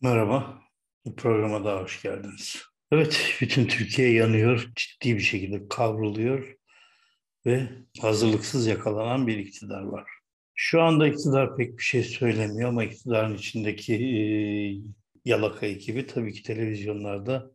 Merhaba, 0.00 0.62
bu 1.04 1.16
programa 1.16 1.64
da 1.64 1.80
hoş 1.80 2.02
geldiniz. 2.02 2.62
Evet, 2.92 3.36
bütün 3.40 3.66
Türkiye 3.66 4.12
yanıyor, 4.12 4.72
ciddi 4.76 5.14
bir 5.16 5.20
şekilde 5.20 5.68
kavruluyor 5.68 6.56
ve 7.46 7.68
hazırlıksız 8.00 8.66
yakalanan 8.66 9.26
bir 9.26 9.38
iktidar 9.38 9.82
var. 9.82 10.10
Şu 10.54 10.82
anda 10.82 11.08
iktidar 11.08 11.56
pek 11.56 11.78
bir 11.78 11.82
şey 11.82 12.02
söylemiyor 12.02 12.68
ama 12.68 12.84
iktidarın 12.84 13.34
içindeki 13.34 13.94
e, 13.94 14.22
yalaka 15.24 15.66
ekibi 15.66 16.06
tabii 16.06 16.32
ki 16.32 16.42
televizyonlarda 16.42 17.50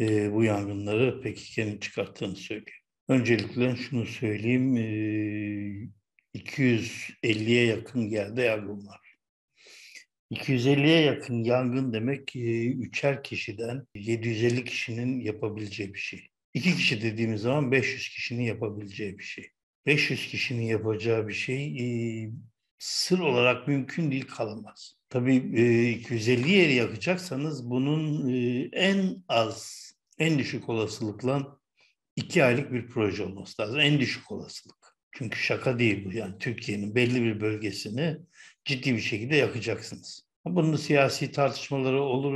e, 0.00 0.32
bu 0.32 0.44
yangınları 0.44 1.20
PKK'nin 1.20 1.78
çıkarttığını 1.78 2.36
söylüyor. 2.36 2.80
Öncelikle 3.08 3.76
şunu 3.76 4.06
söyleyeyim, 4.06 4.76
e, 4.76 6.38
250'ye 6.38 7.66
yakın 7.66 8.00
yerde 8.00 8.42
yangın 8.42 8.86
var. 8.86 9.03
250'ye 10.32 11.00
yakın 11.00 11.44
yangın 11.44 11.92
demek 11.92 12.36
e, 12.36 12.66
üçer 12.66 13.22
kişiden 13.22 13.86
750 13.94 14.64
kişinin 14.64 15.20
yapabileceği 15.20 15.94
bir 15.94 15.98
şey. 15.98 16.28
İki 16.54 16.76
kişi 16.76 17.02
dediğimiz 17.02 17.40
zaman 17.40 17.72
500 17.72 18.08
kişinin 18.08 18.42
yapabileceği 18.42 19.18
bir 19.18 19.24
şey. 19.24 19.50
500 19.86 20.26
kişinin 20.26 20.62
yapacağı 20.62 21.28
bir 21.28 21.34
şey 21.34 21.66
e, 21.66 21.86
sır 22.78 23.18
olarak 23.18 23.68
mümkün 23.68 24.10
değil 24.10 24.26
kalamaz. 24.26 24.96
Tabii 25.08 25.52
e, 25.54 25.90
250 25.90 26.50
yeri 26.50 26.74
yakacaksanız 26.74 27.70
bunun 27.70 28.28
e, 28.28 28.68
en 28.72 29.24
az, 29.28 29.90
en 30.18 30.38
düşük 30.38 30.68
olasılıkla 30.68 31.58
iki 32.16 32.44
aylık 32.44 32.72
bir 32.72 32.86
proje 32.86 33.22
olması 33.22 33.62
lazım. 33.62 33.80
En 33.80 34.00
düşük 34.00 34.32
olasılık. 34.32 34.96
Çünkü 35.12 35.38
şaka 35.38 35.78
değil 35.78 36.04
bu. 36.04 36.12
Yani 36.12 36.38
Türkiye'nin 36.38 36.94
belli 36.94 37.22
bir 37.22 37.40
bölgesini 37.40 38.16
ciddi 38.64 38.94
bir 38.94 39.00
şekilde 39.00 39.36
yakacaksınız. 39.36 40.24
Bunun 40.44 40.76
siyasi 40.76 41.32
tartışmaları 41.32 42.02
olur 42.02 42.32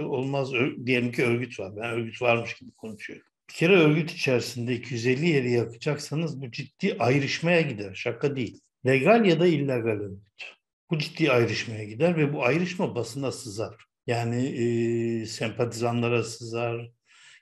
olmaz 0.00 0.52
diyelim 0.86 1.12
ki 1.12 1.24
örgüt 1.24 1.60
var. 1.60 1.76
Ben 1.76 1.90
örgüt 1.90 2.22
varmış 2.22 2.54
gibi 2.54 2.70
konuşuyorum. 2.70 3.26
Bir 3.50 3.54
kere 3.54 3.76
örgüt 3.76 4.10
içerisinde 4.10 4.74
250 4.74 5.28
yeri 5.28 5.50
yakacaksanız 5.52 6.42
bu 6.42 6.50
ciddi 6.50 6.96
ayrışmaya 6.98 7.60
gider. 7.60 7.94
Şaka 7.94 8.36
değil. 8.36 8.60
Legal 8.86 9.24
ya 9.24 9.40
da 9.40 9.46
illegal 9.46 10.00
örgüt. 10.00 10.44
Bu 10.90 10.98
ciddi 10.98 11.32
ayrışmaya 11.32 11.84
gider 11.84 12.16
ve 12.16 12.32
bu 12.32 12.44
ayrışma 12.44 12.94
basına 12.94 13.32
sızar. 13.32 13.74
Yani 14.06 14.46
e, 14.46 15.26
sempatizanlara 15.26 16.22
sızar, 16.22 16.90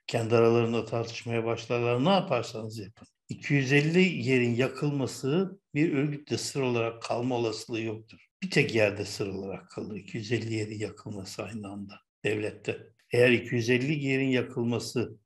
kendi 0.06 0.36
aralarında 0.36 0.84
tartışmaya 0.84 1.44
başlarlar. 1.44 2.05
Ne 2.05 2.08
yaparsanız 2.10 2.78
yapın. 2.78 3.08
250 3.28 4.00
yerin 4.00 4.55
yakılması 4.55 5.60
bir 5.75 5.92
örgütte 5.92 6.39
sır 6.39 6.61
olarak 6.61 7.03
kalma 7.03 7.34
olasılığı 7.37 7.81
yoktur. 7.81 8.27
Bir 8.42 8.51
tek 8.51 8.75
yerde 8.75 9.05
sır 9.05 9.27
olarak 9.27 9.70
kalır 9.70 9.97
250 9.97 10.55
yerin 10.55 10.78
yakılması 10.78 11.42
aynı 11.42 11.69
anda 11.69 12.01
devlette. 12.25 12.78
Eğer 13.12 13.31
250 13.31 14.05
yerin 14.05 14.28
yakılması 14.28 15.19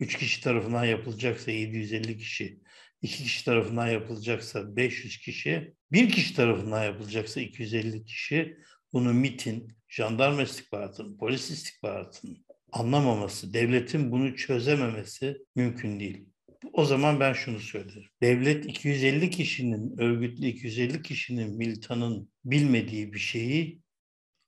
3 0.00 0.18
kişi 0.18 0.40
tarafından 0.40 0.84
yapılacaksa 0.84 1.50
750 1.50 2.18
kişi, 2.18 2.60
2 3.02 3.22
kişi 3.22 3.44
tarafından 3.44 3.86
yapılacaksa 3.86 4.76
500 4.76 5.18
kişi, 5.18 5.74
bir 5.92 6.10
kişi 6.10 6.36
tarafından 6.36 6.84
yapılacaksa 6.84 7.40
250 7.40 8.04
kişi 8.04 8.56
bunu 8.92 9.14
MIT'in, 9.14 9.72
jandarma 9.88 10.42
istihbaratının, 10.42 11.18
polis 11.18 11.50
istihbaratının 11.50 12.44
anlamaması, 12.72 13.54
devletin 13.54 14.12
bunu 14.12 14.36
çözememesi 14.36 15.36
mümkün 15.56 16.00
değil. 16.00 16.28
O 16.72 16.84
zaman 16.84 17.20
ben 17.20 17.32
şunu 17.32 17.60
söylerim. 17.60 18.08
Devlet 18.22 18.66
250 18.66 19.30
kişinin, 19.30 19.98
örgütlü 19.98 20.46
250 20.46 21.02
kişinin, 21.02 21.56
militanın 21.56 22.30
bilmediği 22.44 23.12
bir 23.12 23.18
şeyi 23.18 23.80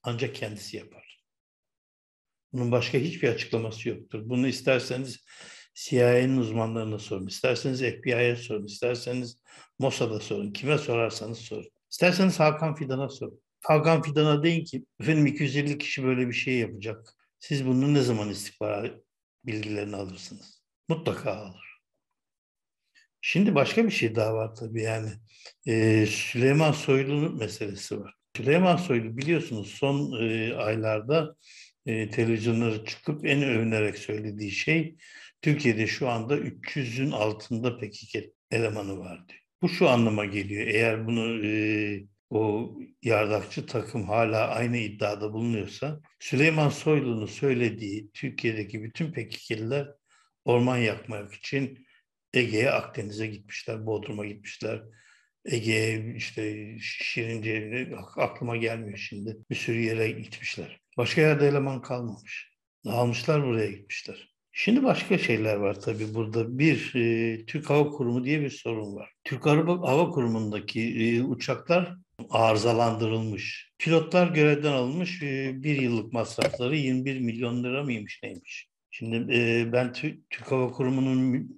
ancak 0.03 0.35
kendisi 0.35 0.77
yapar. 0.77 1.23
Bunun 2.53 2.73
başka 2.73 2.99
hiçbir 2.99 3.29
açıklaması 3.29 3.89
yoktur. 3.89 4.23
Bunu 4.25 4.49
isterseniz 4.49 5.25
CIA'nın 5.75 6.37
uzmanlarına 6.37 6.99
sorun, 6.99 7.27
isterseniz 7.27 7.81
FBI'ye 7.81 8.37
sorun, 8.37 8.67
isterseniz 8.67 9.41
Mossad'a 9.79 10.21
sorun, 10.21 10.53
kime 10.53 10.79
sorarsanız 10.79 11.39
sorun. 11.39 11.71
İsterseniz 11.91 12.41
Hakan 12.41 12.75
Fidan'a 12.75 13.09
sorun. 13.09 13.41
Hakan 13.61 14.03
Fidan'a 14.03 14.43
deyin 14.43 14.65
ki, 14.65 14.85
efendim 15.01 15.27
250 15.27 15.79
kişi 15.79 16.05
böyle 16.05 16.29
bir 16.29 16.33
şey 16.33 16.59
yapacak. 16.59 17.15
Siz 17.39 17.67
bunun 17.67 17.95
ne 17.95 18.03
zaman 18.03 18.31
istihbarat 18.31 19.01
bilgilerini 19.45 19.97
alırsınız? 19.97 20.63
Mutlaka 20.89 21.33
alır. 21.35 21.66
Şimdi 23.29 23.55
başka 23.55 23.85
bir 23.85 23.91
şey 23.91 24.15
daha 24.15 24.35
var 24.35 24.55
tabii 24.55 24.83
yani. 24.83 25.11
Ee, 25.67 26.07
Süleyman 26.07 26.73
Soylu'nun 26.73 27.39
meselesi 27.39 28.01
var. 28.01 28.15
Süleyman 28.37 28.77
Soylu 28.77 29.17
biliyorsunuz 29.17 29.69
son 29.69 30.23
e, 30.23 30.55
aylarda 30.55 31.37
e, 31.87 32.11
televizyonlara 32.11 32.85
çıkıp 32.85 33.27
en 33.27 33.43
övünerek 33.43 33.99
söylediği 33.99 34.51
şey 34.51 34.97
Türkiye'de 35.43 35.87
şu 35.87 36.09
anda 36.09 36.37
300'ün 36.39 37.11
altında 37.11 37.79
PKK 37.79 38.17
elemanı 38.51 38.99
var 38.99 39.29
diyor. 39.29 39.41
Bu 39.63 39.69
şu 39.69 39.89
anlama 39.89 40.25
geliyor. 40.25 40.67
Eğer 40.67 41.07
bunu 41.07 41.47
e, 41.47 41.51
o 42.31 42.73
yardakçı 43.03 43.67
takım 43.67 44.09
hala 44.09 44.49
aynı 44.49 44.77
iddiada 44.77 45.33
bulunuyorsa 45.33 46.01
Süleyman 46.21 46.69
Soylu'nun 46.69 47.27
söylediği 47.27 48.11
Türkiye'deki 48.15 48.83
bütün 48.83 49.13
PKK'liler 49.13 49.89
orman 50.45 50.77
yakmak 50.77 51.35
için 51.35 51.86
Ege'ye, 52.37 52.71
Akdeniz'e 52.71 53.27
gitmişler, 53.27 53.87
Bodrum'a 53.87 54.27
gitmişler. 54.27 54.83
Ege'ye 55.45 56.15
işte 56.17 56.75
Şirince'ye 56.81 57.97
aklıma 58.17 58.57
gelmiyor 58.57 58.99
şimdi. 58.99 59.37
Bir 59.51 59.55
sürü 59.55 59.81
yere 59.81 60.11
gitmişler. 60.11 60.81
Başka 60.97 61.21
yerde 61.21 61.49
eleman 61.49 61.83
kalmamış. 61.83 62.53
Dağılmışlar 62.85 63.45
buraya 63.47 63.71
gitmişler. 63.71 64.37
Şimdi 64.53 64.83
başka 64.83 65.19
şeyler 65.19 65.57
var 65.57 65.81
tabii 65.81 66.15
burada. 66.15 66.59
Bir, 66.59 66.95
e, 66.95 67.47
Türk 67.47 67.71
Hava 67.71 67.91
Kurumu 67.91 68.25
diye 68.25 68.41
bir 68.41 68.51
sorun 68.51 68.97
var. 68.97 69.13
Türk 69.25 69.47
Hava 69.47 70.11
Kurumu'ndaki 70.11 70.81
e, 70.83 71.23
uçaklar 71.23 71.97
arızalandırılmış. 72.31 73.73
Pilotlar 73.79 74.29
görevden 74.29 74.73
alınmış. 74.73 75.23
E, 75.23 75.63
bir 75.63 75.83
yıllık 75.83 76.13
masrafları 76.13 76.77
21 76.77 77.21
milyon 77.21 77.65
lira 77.65 77.83
mıymış 77.83 78.21
neymiş? 78.23 78.69
Şimdi 78.91 79.37
e, 79.37 79.73
ben 79.73 79.93
Türk 79.93 80.51
Hava 80.53 80.73
Kurumu'nun 80.73 81.49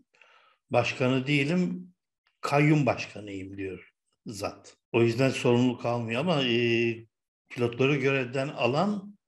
başkanı 0.70 1.26
değilim, 1.26 1.94
kayyum 2.40 2.86
başkanıyım 2.86 3.56
diyor 3.56 3.90
zat. 4.26 4.76
O 4.92 5.02
yüzden 5.02 5.30
sorumluluk 5.30 5.86
almıyor 5.86 6.20
ama 6.20 6.44
e, 6.44 6.96
pilotları 7.48 7.96
görevden 7.96 8.48
alan 8.48 9.18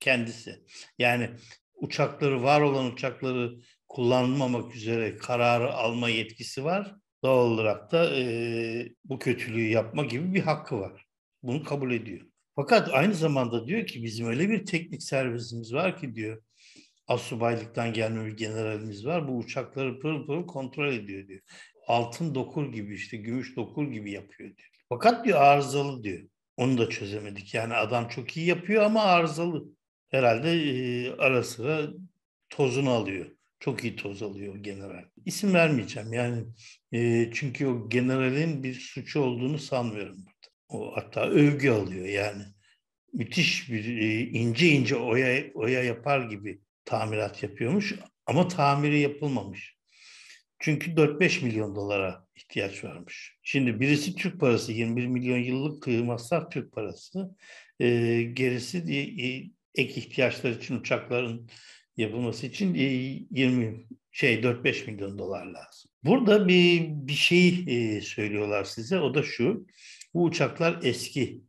kendisi. 0.00 0.64
Yani 0.98 1.30
uçakları, 1.74 2.42
var 2.42 2.60
olan 2.60 2.92
uçakları 2.92 3.60
kullanmamak 3.88 4.76
üzere 4.76 5.16
kararı 5.16 5.72
alma 5.72 6.08
yetkisi 6.08 6.64
var. 6.64 6.94
Doğal 7.24 7.50
olarak 7.50 7.92
da 7.92 8.16
e, 8.16 8.88
bu 9.04 9.18
kötülüğü 9.18 9.68
yapma 9.68 10.04
gibi 10.04 10.34
bir 10.34 10.40
hakkı 10.40 10.80
var. 10.80 11.06
Bunu 11.42 11.64
kabul 11.64 11.92
ediyor. 11.92 12.26
Fakat 12.56 12.88
aynı 12.92 13.14
zamanda 13.14 13.66
diyor 13.66 13.86
ki 13.86 14.02
bizim 14.02 14.26
öyle 14.26 14.48
bir 14.50 14.66
teknik 14.66 15.02
servisimiz 15.02 15.74
var 15.74 16.00
ki 16.00 16.14
diyor 16.14 16.42
asubaylıktan 17.10 17.92
gelme 17.92 18.26
bir 18.26 18.36
generalimiz 18.36 19.06
var. 19.06 19.28
Bu 19.28 19.36
uçakları 19.36 20.00
pırıl 20.00 20.26
pırıl 20.26 20.46
kontrol 20.46 20.92
ediyor 20.92 21.28
diyor. 21.28 21.40
Altın 21.86 22.34
dokur 22.34 22.72
gibi 22.72 22.94
işte 22.94 23.16
gümüş 23.16 23.56
dokur 23.56 23.92
gibi 23.92 24.10
yapıyor 24.10 24.56
diyor. 24.56 24.68
Fakat 24.88 25.24
diyor 25.24 25.40
arızalı 25.40 26.04
diyor. 26.04 26.28
Onu 26.56 26.78
da 26.78 26.88
çözemedik. 26.88 27.54
Yani 27.54 27.74
adam 27.74 28.08
çok 28.08 28.36
iyi 28.36 28.46
yapıyor 28.46 28.82
ama 28.82 29.02
arızalı. 29.02 29.64
Herhalde 30.10 30.52
e, 30.52 31.10
ara 31.16 31.42
sıra 31.42 31.88
tozunu 32.50 32.90
alıyor. 32.90 33.26
Çok 33.60 33.84
iyi 33.84 33.96
toz 33.96 34.22
alıyor 34.22 34.56
general. 34.56 35.04
İsim 35.24 35.54
vermeyeceğim 35.54 36.12
yani 36.12 36.44
e, 36.92 37.30
çünkü 37.32 37.66
o 37.66 37.88
generalin 37.88 38.62
bir 38.62 38.74
suçu 38.74 39.20
olduğunu 39.20 39.58
sanmıyorum 39.58 40.16
burada. 40.16 40.54
O 40.68 40.96
hatta 40.96 41.20
övgü 41.20 41.70
alıyor 41.70 42.06
yani. 42.06 42.42
Müthiş 43.12 43.70
bir 43.70 43.98
e, 43.98 44.20
ince 44.20 44.68
ince 44.68 44.96
oya, 44.96 45.44
oya 45.54 45.82
yapar 45.84 46.30
gibi 46.30 46.60
tamirat 46.90 47.42
yapıyormuş 47.42 47.94
ama 48.26 48.48
tamiri 48.48 49.00
yapılmamış. 49.00 49.76
Çünkü 50.58 50.90
4-5 50.90 51.44
milyon 51.44 51.74
dolara 51.74 52.26
ihtiyaç 52.36 52.84
varmış. 52.84 53.38
Şimdi 53.42 53.80
birisi 53.80 54.14
Türk 54.14 54.40
parası 54.40 54.72
21 54.72 55.06
milyon 55.06 55.38
yıllık 55.38 55.86
masraf 55.86 56.52
Türk 56.52 56.72
parası. 56.72 57.36
E, 57.80 58.22
gerisi 58.22 58.78
e, 58.78 59.26
ek 59.82 60.00
ihtiyaçlar 60.00 60.50
için 60.50 60.76
uçakların 60.76 61.50
yapılması 61.96 62.46
için 62.46 62.74
e, 62.74 62.82
20 62.82 63.86
şey 64.12 64.34
4-5 64.34 64.86
milyon 64.86 65.18
dolar 65.18 65.46
lazım. 65.46 65.90
Burada 66.04 66.48
bir 66.48 66.86
bir 66.88 67.12
şey 67.12 67.64
e, 67.66 68.00
söylüyorlar 68.00 68.64
size. 68.64 69.00
O 69.00 69.14
da 69.14 69.22
şu. 69.22 69.66
Bu 70.14 70.24
uçaklar 70.24 70.80
eski 70.82 71.42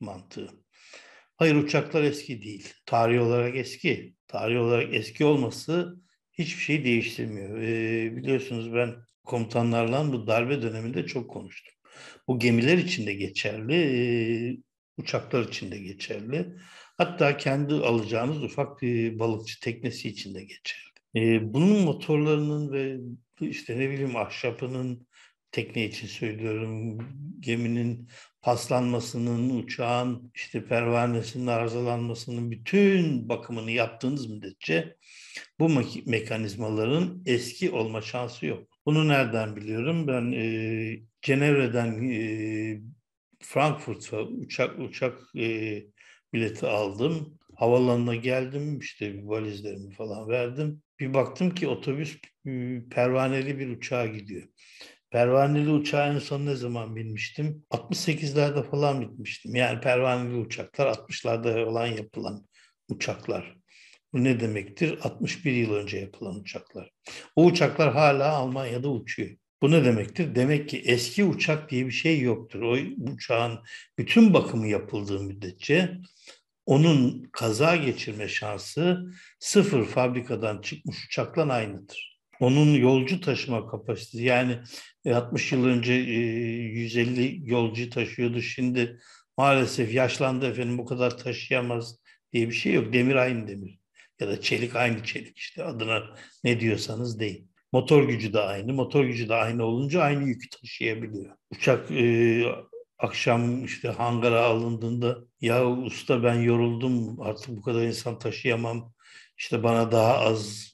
mantığı. 0.00 0.61
Hayır 1.36 1.54
uçaklar 1.54 2.02
eski 2.02 2.42
değil. 2.42 2.74
Tarih 2.86 3.22
olarak 3.22 3.56
eski 3.56 4.14
tarih 4.26 4.60
olarak 4.60 4.94
eski 4.94 5.24
olması 5.24 5.96
hiçbir 6.32 6.62
şey 6.62 6.84
değiştirmiyor. 6.84 7.58
E, 7.58 8.16
biliyorsunuz 8.16 8.74
ben 8.74 8.94
komutanlarla 9.24 10.12
bu 10.12 10.26
darbe 10.26 10.62
döneminde 10.62 11.06
çok 11.06 11.30
konuştum. 11.30 11.74
Bu 12.28 12.38
gemiler 12.38 12.78
için 12.78 13.06
de 13.06 13.14
geçerli, 13.14 13.74
e, 13.74 14.56
uçaklar 14.96 15.44
için 15.48 15.70
de 15.70 15.78
geçerli. 15.78 16.56
Hatta 16.98 17.36
kendi 17.36 17.74
alacağınız 17.74 18.42
ufak 18.42 18.82
bir 18.82 19.18
balıkçı 19.18 19.60
teknesi 19.60 20.08
için 20.08 20.34
de 20.34 20.40
geçerli. 20.44 20.92
E, 21.16 21.54
bunun 21.54 21.80
motorlarının 21.84 22.72
ve 22.72 22.98
işte 23.40 23.78
ne 23.78 23.90
bileyim 23.90 24.16
ahşapının 24.16 25.06
tekne 25.52 25.84
için 25.84 26.06
söylüyorum 26.06 26.98
geminin 27.40 28.08
paslanmasının, 28.42 29.62
uçağın 29.62 30.32
işte 30.34 30.64
pervanesinin 30.64 31.46
arızalanmasının 31.46 32.50
bütün 32.50 33.28
bakımını 33.28 33.70
yaptığınız 33.70 34.30
müddetçe 34.30 34.96
bu 35.60 35.64
me- 35.64 36.10
mekanizmaların 36.10 37.22
eski 37.26 37.70
olma 37.70 38.02
şansı 38.02 38.46
yok. 38.46 38.68
Bunu 38.86 39.08
nereden 39.08 39.56
biliyorum? 39.56 40.06
Ben 40.06 40.32
e, 40.32 41.00
Cenevre'den 41.22 42.10
e, 42.10 42.80
Frankfurt'a 43.42 44.22
uçak 44.22 44.78
uçak 44.78 45.18
e, 45.36 45.82
bileti 46.32 46.66
aldım. 46.66 47.38
Havalanına 47.56 48.14
geldim 48.16 48.78
işte 48.78 49.20
valizlerimi 49.24 49.94
falan 49.94 50.28
verdim. 50.28 50.82
Bir 51.00 51.14
baktım 51.14 51.54
ki 51.54 51.68
otobüs 51.68 52.18
e, 52.46 52.82
pervaneli 52.90 53.58
bir 53.58 53.68
uçağa 53.76 54.06
gidiyor. 54.06 54.48
Pervaneli 55.12 55.70
uçağa 55.70 56.06
en 56.06 56.18
son 56.18 56.46
ne 56.46 56.54
zaman 56.54 56.96
binmiştim? 56.96 57.64
68'lerde 57.70 58.70
falan 58.70 59.00
bitmiştim. 59.00 59.54
Yani 59.54 59.80
pervaneli 59.80 60.34
uçaklar 60.34 60.86
60'larda 60.86 61.64
falan 61.64 61.86
yapılan 61.86 62.46
uçaklar. 62.88 63.56
Bu 64.12 64.24
ne 64.24 64.40
demektir? 64.40 64.98
61 65.02 65.52
yıl 65.52 65.74
önce 65.74 65.98
yapılan 65.98 66.40
uçaklar. 66.40 66.90
O 67.36 67.44
uçaklar 67.44 67.92
hala 67.92 68.28
Almanya'da 68.32 68.88
uçuyor. 68.88 69.30
Bu 69.62 69.70
ne 69.70 69.84
demektir? 69.84 70.34
Demek 70.34 70.68
ki 70.68 70.82
eski 70.86 71.24
uçak 71.24 71.70
diye 71.70 71.86
bir 71.86 71.92
şey 71.92 72.20
yoktur. 72.20 72.62
O 72.62 72.76
uçağın 73.12 73.58
bütün 73.98 74.34
bakımı 74.34 74.68
yapıldığı 74.68 75.20
müddetçe 75.20 75.98
onun 76.66 77.22
kaza 77.32 77.76
geçirme 77.76 78.28
şansı 78.28 79.12
sıfır 79.38 79.84
fabrikadan 79.84 80.60
çıkmış 80.60 81.06
uçakla 81.06 81.52
aynıdır. 81.52 82.11
Onun 82.42 82.74
yolcu 82.74 83.20
taşıma 83.20 83.66
kapasitesi 83.70 84.24
yani 84.24 84.58
60 85.06 85.52
yıl 85.52 85.64
önce 85.64 85.92
150 85.92 87.50
yolcu 87.50 87.90
taşıyordu. 87.90 88.42
Şimdi 88.42 88.98
maalesef 89.36 89.94
yaşlandı 89.94 90.46
efendim 90.46 90.78
bu 90.78 90.84
kadar 90.84 91.18
taşıyamaz 91.18 91.96
diye 92.32 92.48
bir 92.48 92.54
şey 92.54 92.72
yok. 92.72 92.92
Demir 92.92 93.14
aynı 93.14 93.48
demir 93.48 93.78
ya 94.20 94.28
da 94.28 94.40
çelik 94.40 94.76
aynı 94.76 95.04
çelik 95.04 95.38
işte 95.38 95.64
adına 95.64 96.02
ne 96.44 96.60
diyorsanız 96.60 97.20
deyin. 97.20 97.50
Motor 97.72 98.08
gücü 98.08 98.32
de 98.32 98.40
aynı. 98.40 98.72
Motor 98.72 99.04
gücü 99.04 99.28
de 99.28 99.34
aynı 99.34 99.64
olunca 99.64 100.02
aynı 100.02 100.28
yükü 100.28 100.48
taşıyabiliyor. 100.48 101.36
Uçak 101.50 101.90
e, 101.90 102.44
akşam 102.98 103.64
işte 103.64 103.88
hangara 103.88 104.44
alındığında 104.44 105.18
ya 105.40 105.70
usta 105.70 106.22
ben 106.22 106.34
yoruldum 106.34 107.20
artık 107.20 107.48
bu 107.56 107.62
kadar 107.62 107.82
insan 107.82 108.18
taşıyamam. 108.18 108.92
İşte 109.38 109.62
bana 109.62 109.92
daha 109.92 110.18
az 110.18 110.72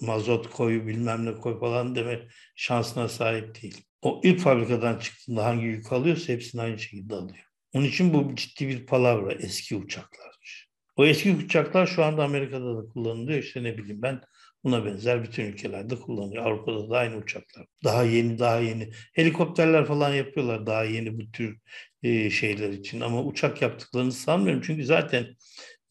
mazot 0.00 0.50
koy 0.50 0.86
bilmem 0.86 1.26
ne 1.26 1.34
koy 1.34 1.60
falan 1.60 1.94
deme 1.94 2.28
şansına 2.56 3.08
sahip 3.08 3.62
değil. 3.62 3.84
O 4.02 4.20
ilk 4.24 4.40
fabrikadan 4.40 4.98
çıktığında 4.98 5.44
hangi 5.44 5.64
yük 5.64 5.92
alıyorsa 5.92 6.32
hepsini 6.32 6.62
aynı 6.62 6.78
şekilde 6.78 7.14
alıyor. 7.14 7.44
Onun 7.74 7.84
için 7.84 8.14
bu 8.14 8.34
ciddi 8.34 8.68
bir 8.68 8.86
palavra 8.86 9.32
eski 9.32 9.76
uçaklar. 9.76 10.68
O 10.96 11.06
eski 11.06 11.32
uçaklar 11.32 11.86
şu 11.86 12.04
anda 12.04 12.24
Amerika'da 12.24 12.76
da 12.76 12.88
kullanılıyor. 12.88 13.38
İşte 13.38 13.62
ne 13.62 13.78
bileyim 13.78 14.02
ben 14.02 14.20
buna 14.64 14.84
benzer 14.84 15.22
bütün 15.22 15.44
ülkelerde 15.44 15.96
kullanılıyor. 15.96 16.46
Avrupa'da 16.46 16.90
da 16.90 16.98
aynı 16.98 17.16
uçaklar. 17.16 17.66
Daha 17.84 18.04
yeni, 18.04 18.38
daha 18.38 18.58
yeni. 18.58 18.90
Helikopterler 19.12 19.86
falan 19.86 20.14
yapıyorlar 20.14 20.66
daha 20.66 20.84
yeni 20.84 21.18
bu 21.18 21.30
tür 21.30 21.58
e, 22.02 22.30
şeyler 22.30 22.70
için. 22.70 23.00
Ama 23.00 23.24
uçak 23.24 23.62
yaptıklarını 23.62 24.12
sanmıyorum. 24.12 24.62
Çünkü 24.66 24.84
zaten 24.84 25.26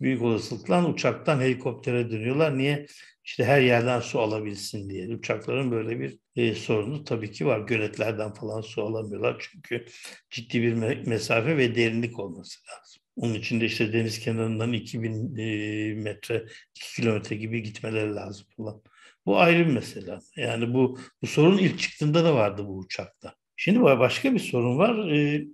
büyük 0.02 0.22
olasılıkla 0.22 0.90
uçaktan 0.90 1.42
helikoptere 1.42 2.12
dönüyorlar. 2.12 2.58
Niye? 2.58 2.86
İşte 3.24 3.44
her 3.46 3.62
yerden 3.62 4.00
su 4.00 4.20
alabilsin 4.20 4.90
diye. 4.90 5.16
Uçakların 5.16 5.72
böyle 5.72 6.00
bir 6.00 6.20
e, 6.36 6.56
sorunu 6.56 7.04
tabii 7.04 7.32
ki 7.32 7.46
var. 7.46 7.60
Göletlerden 7.60 8.34
falan 8.34 8.62
su 8.62 8.84
alamıyorlar. 8.84 9.50
Çünkü 9.52 9.86
ciddi 10.30 10.62
bir 10.62 10.74
me- 10.76 11.10
mesafe 11.10 11.58
ve 11.58 11.76
derinlik 11.76 12.20
olması 12.20 12.60
lazım. 12.72 13.04
Onun 13.16 13.34
için 13.34 13.62
de 13.62 13.66
işte 13.66 13.94
deniz 13.94 14.20
kenarından 14.20 14.74
2000 14.74 15.36
e, 15.38 15.94
metre, 15.96 16.46
2 16.76 16.96
kilometre 16.96 17.36
gibi 17.36 17.64
gitmeleri 17.64 18.16
lazım 18.16 18.48
falan. 18.58 18.82
Bu 19.26 19.40
ayrı 19.40 19.68
bir 19.68 19.74
mesele. 19.74 20.20
Yani 20.36 20.74
bu, 20.74 21.00
bu 21.22 21.28
sorun 21.28 21.58
ilk 21.58 21.80
çıktığında 21.80 22.24
da 22.24 22.36
vardı 22.36 22.66
bu 22.68 22.78
uçakta. 22.78 23.36
Şimdi 23.56 23.82
başka 23.84 24.34
bir 24.34 24.40
sorun 24.40 24.78
var. 24.78 25.10
E, 25.10 25.46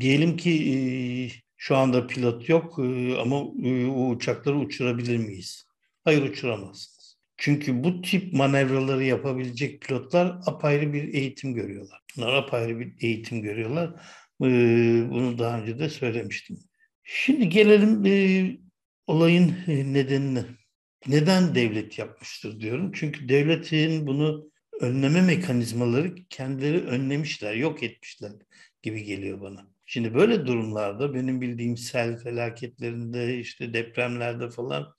diyelim 0.00 0.36
ki 0.36 0.50
e, 0.74 0.76
şu 1.56 1.76
anda 1.76 2.06
pilot 2.06 2.48
yok 2.48 2.78
e, 2.78 3.16
ama 3.18 3.36
e, 3.64 3.86
o 3.86 4.08
uçakları 4.10 4.56
uçurabilir 4.58 5.16
miyiz? 5.16 5.67
Hayır 6.08 6.22
uçuramazsınız. 6.22 7.18
Çünkü 7.36 7.84
bu 7.84 8.02
tip 8.02 8.32
manevraları 8.32 9.04
yapabilecek 9.04 9.82
pilotlar 9.82 10.38
apayrı 10.46 10.92
bir 10.92 11.14
eğitim 11.14 11.54
görüyorlar. 11.54 12.00
Bunlar 12.16 12.32
apayrı 12.32 12.80
bir 12.80 12.94
eğitim 13.00 13.42
görüyorlar. 13.42 13.90
Ee, 14.42 15.06
bunu 15.10 15.38
daha 15.38 15.60
önce 15.60 15.78
de 15.78 15.88
söylemiştim. 15.88 16.58
Şimdi 17.04 17.48
gelelim 17.48 18.06
e, 18.06 18.56
olayın 19.06 19.56
e, 19.66 19.92
nedenine. 19.92 20.44
Neden 21.06 21.54
devlet 21.54 21.98
yapmıştır 21.98 22.60
diyorum. 22.60 22.92
Çünkü 22.94 23.28
devletin 23.28 24.06
bunu 24.06 24.50
önleme 24.80 25.22
mekanizmaları 25.22 26.14
kendileri 26.30 26.80
önlemişler, 26.80 27.54
yok 27.54 27.82
etmişler 27.82 28.32
gibi 28.82 29.04
geliyor 29.04 29.40
bana. 29.40 29.66
Şimdi 29.86 30.14
böyle 30.14 30.46
durumlarda 30.46 31.14
benim 31.14 31.40
bildiğim 31.40 31.76
sel 31.76 32.18
felaketlerinde, 32.18 33.38
işte 33.38 33.74
depremlerde 33.74 34.50
falan 34.50 34.94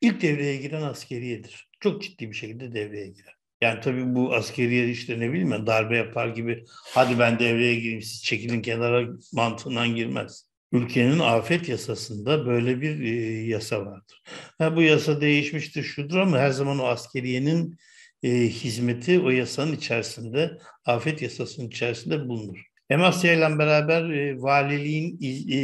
ilk 0.00 0.22
devreye 0.22 0.56
giren 0.56 0.82
askeriyedir. 0.82 1.68
Çok 1.80 2.02
ciddi 2.02 2.28
bir 2.28 2.34
şekilde 2.34 2.74
devreye 2.74 3.08
girer. 3.08 3.34
Yani 3.60 3.80
tabii 3.80 4.14
bu 4.14 4.34
askeriye 4.34 4.88
işte 4.90 5.20
ne 5.20 5.30
bileyim 5.32 5.50
ben 5.50 5.66
darbe 5.66 5.96
yapar 5.96 6.28
gibi 6.28 6.64
hadi 6.94 7.18
ben 7.18 7.38
devreye 7.38 7.74
gireyim 7.74 8.02
siz 8.02 8.24
çekilin 8.24 8.62
kenara 8.62 9.08
mantığından 9.32 9.94
girmez. 9.94 10.46
Ülkenin 10.72 11.18
afet 11.18 11.68
yasasında 11.68 12.46
böyle 12.46 12.80
bir 12.80 13.00
e, 13.00 13.10
yasa 13.46 13.86
vardır. 13.86 14.22
Ha, 14.58 14.76
bu 14.76 14.82
yasa 14.82 15.20
değişmiştir 15.20 15.82
şudur 15.82 16.18
ama 16.18 16.38
her 16.38 16.50
zaman 16.50 16.78
o 16.78 16.84
askeriyenin 16.84 17.78
e, 18.22 18.30
hizmeti 18.30 19.20
o 19.20 19.30
yasanın 19.30 19.72
içerisinde, 19.72 20.58
afet 20.84 21.22
yasasının 21.22 21.68
içerisinde 21.68 22.28
bulunur. 22.28 22.66
Emasya 22.90 23.32
ile 23.32 23.58
beraber 23.58 24.10
e, 24.10 24.42
valiliğin 24.42 25.18
e, 25.50 25.58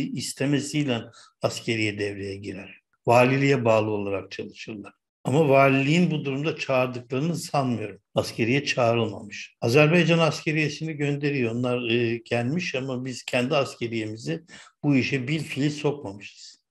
istemesiyle 0.00 1.00
askeriye 1.42 1.98
devreye 1.98 2.36
girer. 2.36 2.81
Valiliğe 3.06 3.64
bağlı 3.64 3.90
olarak 3.90 4.30
çalışırlar. 4.30 4.92
Ama 5.24 5.48
valiliğin 5.48 6.10
bu 6.10 6.24
durumda 6.24 6.56
çağırdıklarını 6.56 7.36
sanmıyorum. 7.36 7.98
Askeriye 8.14 8.64
çağrılmamış. 8.64 9.56
Azerbaycan 9.60 10.18
askeriyesini 10.18 10.92
gönderiyor. 10.92 11.52
Onlar 11.52 11.88
e, 11.90 12.16
gelmiş 12.16 12.74
ama 12.74 13.04
biz 13.04 13.22
kendi 13.22 13.56
askeriyemizi 13.56 14.44
bu 14.82 14.96
işe 14.96 15.28
bil 15.28 15.40
fiil 15.40 15.70
sokmamışız. 15.70 16.62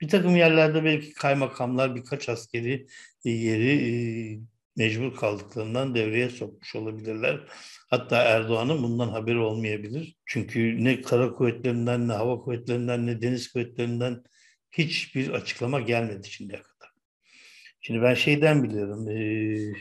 Bir 0.00 0.08
takım 0.08 0.36
yerlerde 0.36 0.84
belki 0.84 1.12
kaymakamlar 1.12 1.96
birkaç 1.96 2.28
askeri 2.28 2.86
e, 3.24 3.30
yeri 3.30 3.70
e, 3.70 3.92
mecbur 4.76 5.16
kaldıklarından 5.16 5.94
devreye 5.94 6.30
sokmuş 6.30 6.76
olabilirler. 6.76 7.40
Hatta 7.90 8.22
Erdoğan'ın 8.22 8.82
bundan 8.82 9.08
haberi 9.08 9.38
olmayabilir. 9.38 10.16
Çünkü 10.26 10.84
ne 10.84 11.00
kara 11.02 11.32
kuvvetlerinden 11.32 12.08
ne 12.08 12.12
hava 12.12 12.40
kuvvetlerinden 12.40 13.06
ne 13.06 13.22
deniz 13.22 13.52
kuvvetlerinden 13.52 14.22
hiçbir 14.72 15.30
açıklama 15.30 15.80
gelmedi 15.80 16.30
şimdiye 16.30 16.62
kadar. 16.62 16.90
Şimdi 17.80 18.02
ben 18.02 18.14
şeyden 18.14 18.64
biliyorum. 18.64 19.08
E, 19.08 19.74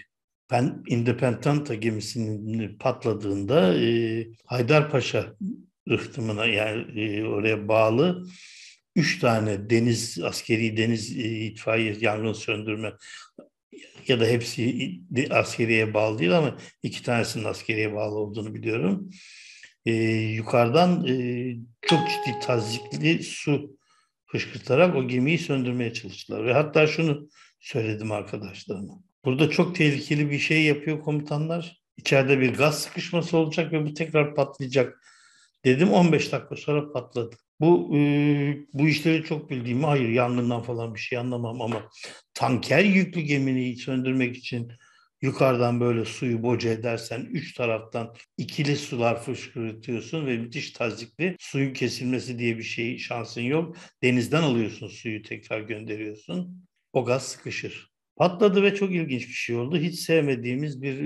ben 0.52 0.84
Independenta 0.88 1.76
gemisinin 1.76 2.78
patladığında 2.78 3.76
e, 3.80 4.28
Haydarpaşa 4.46 5.36
ıhtımına 5.90 6.46
yani 6.46 7.02
e, 7.02 7.24
oraya 7.24 7.68
bağlı 7.68 8.28
üç 8.96 9.20
tane 9.20 9.70
deniz 9.70 10.20
askeri 10.24 10.78
deniz 10.78 11.18
e, 11.18 11.30
itfaiye 11.30 11.96
yangın 12.00 12.34
söndürme 12.34 12.94
ya 14.08 14.20
da 14.20 14.26
hepsi 14.26 14.92
askeriye 15.30 15.94
bağlı 15.94 16.20
değil 16.20 16.38
ama 16.38 16.58
iki 16.84 17.04
tanesinin 17.04 17.44
askeriye 17.44 17.94
bağlı 17.94 18.16
olduğunu 18.16 18.54
biliyorum. 18.54 19.10
E, 19.86 19.94
yukarıdan 20.14 21.08
e, 21.08 21.14
çok 21.82 22.00
ciddi 22.10 22.40
tazikli 22.46 23.24
su 23.24 23.78
fışkırtarak 24.32 24.96
o 24.96 25.08
gemiyi 25.08 25.38
söndürmeye 25.38 25.94
çalıştılar. 25.94 26.46
Ve 26.46 26.54
hatta 26.54 26.88
şunu 26.88 27.30
söyledim 27.60 28.12
arkadaşlarıma. 28.12 28.94
Burada 29.26 29.50
çok 29.50 29.76
tehlikeli 29.76 30.32
bir 30.32 30.40
şey 30.40 30.64
yapıyor 30.64 31.02
komutanlar. 31.02 31.82
İçeride 31.98 32.40
bir 32.40 32.54
gaz 32.54 32.82
sıkışması 32.82 33.38
olacak 33.38 33.74
ve 33.74 33.86
bu 33.86 33.94
tekrar 33.94 34.36
patlayacak. 34.36 35.02
Dedim 35.66 35.92
15 35.92 36.32
dakika 36.32 36.56
sonra 36.56 36.92
patladı. 36.92 37.36
Bu 37.60 37.98
e, 37.98 38.00
bu 38.74 38.88
işleri 38.88 39.24
çok 39.24 39.50
bildiğimi 39.50 39.86
hayır 39.86 40.10
yangından 40.10 40.62
falan 40.62 40.96
bir 40.96 41.00
şey 41.00 41.18
anlamam 41.18 41.62
ama 41.62 41.90
tanker 42.34 42.84
yüklü 42.84 43.22
gemiyi 43.22 43.78
söndürmek 43.78 44.38
için 44.38 44.72
yukarıdan 45.22 45.80
böyle 45.80 46.06
suyu 46.06 46.44
boca 46.44 46.70
edersen 46.70 47.28
üç 47.32 47.54
taraftan 47.54 48.16
ikili 48.38 48.76
sular 48.76 49.24
fışkırtıyorsun 49.24 50.26
ve 50.26 50.38
müthiş 50.38 50.72
tazikli 50.72 51.36
suyun 51.40 51.74
kesilmesi 51.74 52.40
diye 52.40 52.58
bir 52.58 52.64
şey 52.64 52.98
şansın 52.98 53.42
yok. 53.42 53.78
Denizden 54.04 54.44
alıyorsun 54.44 54.88
suyu 54.88 55.22
tekrar 55.22 55.62
gönderiyorsun. 55.62 56.66
O 56.94 57.06
gaz 57.06 57.24
sıkışır. 57.24 57.92
Patladı 58.16 58.64
ve 58.64 58.76
çok 58.76 58.92
ilginç 58.92 59.28
bir 59.28 59.34
şey 59.34 59.56
oldu. 59.56 59.78
Hiç 59.78 60.00
sevmediğimiz 60.00 60.82
bir 60.82 61.00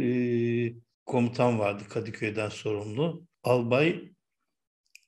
e, 0.67 0.74
komutan 1.05 1.60
vardı 1.60 1.84
Kadıköy'den 1.89 2.50
sorumlu. 2.50 3.27
Albay 3.43 4.12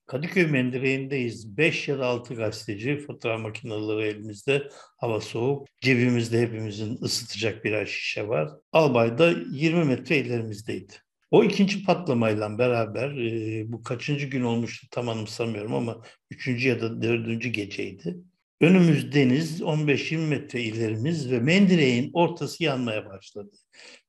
Kadıköy 0.07 0.47
mendireğindeyiz. 0.47 1.57
Beş 1.57 1.87
ya 1.87 1.99
da 1.99 2.05
altı 2.05 2.35
gazeteci, 2.35 2.97
fotoğraf 2.97 3.41
makineleri 3.41 4.07
elimizde, 4.07 4.69
hava 4.97 5.21
soğuk. 5.21 5.67
Cebimizde 5.81 6.41
hepimizin 6.41 6.97
ısıtacak 7.01 7.65
birer 7.65 7.85
şişe 7.85 8.27
var. 8.27 8.49
Albay 8.71 9.17
da 9.17 9.33
20 9.51 9.85
metre 9.85 10.17
ilerimizdeydi. 10.17 10.93
O 11.31 11.43
ikinci 11.43 11.83
patlamayla 11.83 12.57
beraber 12.57 13.09
e, 13.11 13.63
bu 13.71 13.83
kaçıncı 13.83 14.27
gün 14.27 14.41
olmuştu 14.41 14.87
tam 14.91 15.09
anımsamıyorum 15.09 15.73
ama 15.73 16.01
üçüncü 16.31 16.67
ya 16.67 16.81
da 16.81 17.01
dördüncü 17.01 17.49
geceydi. 17.49 18.17
Önümüz 18.61 19.13
deniz, 19.13 19.61
15-20 19.61 20.27
metre 20.27 20.61
ilerimiz 20.61 21.31
ve 21.31 21.39
mendireğin 21.39 22.11
ortası 22.13 22.63
yanmaya 22.63 23.05
başladı. 23.09 23.55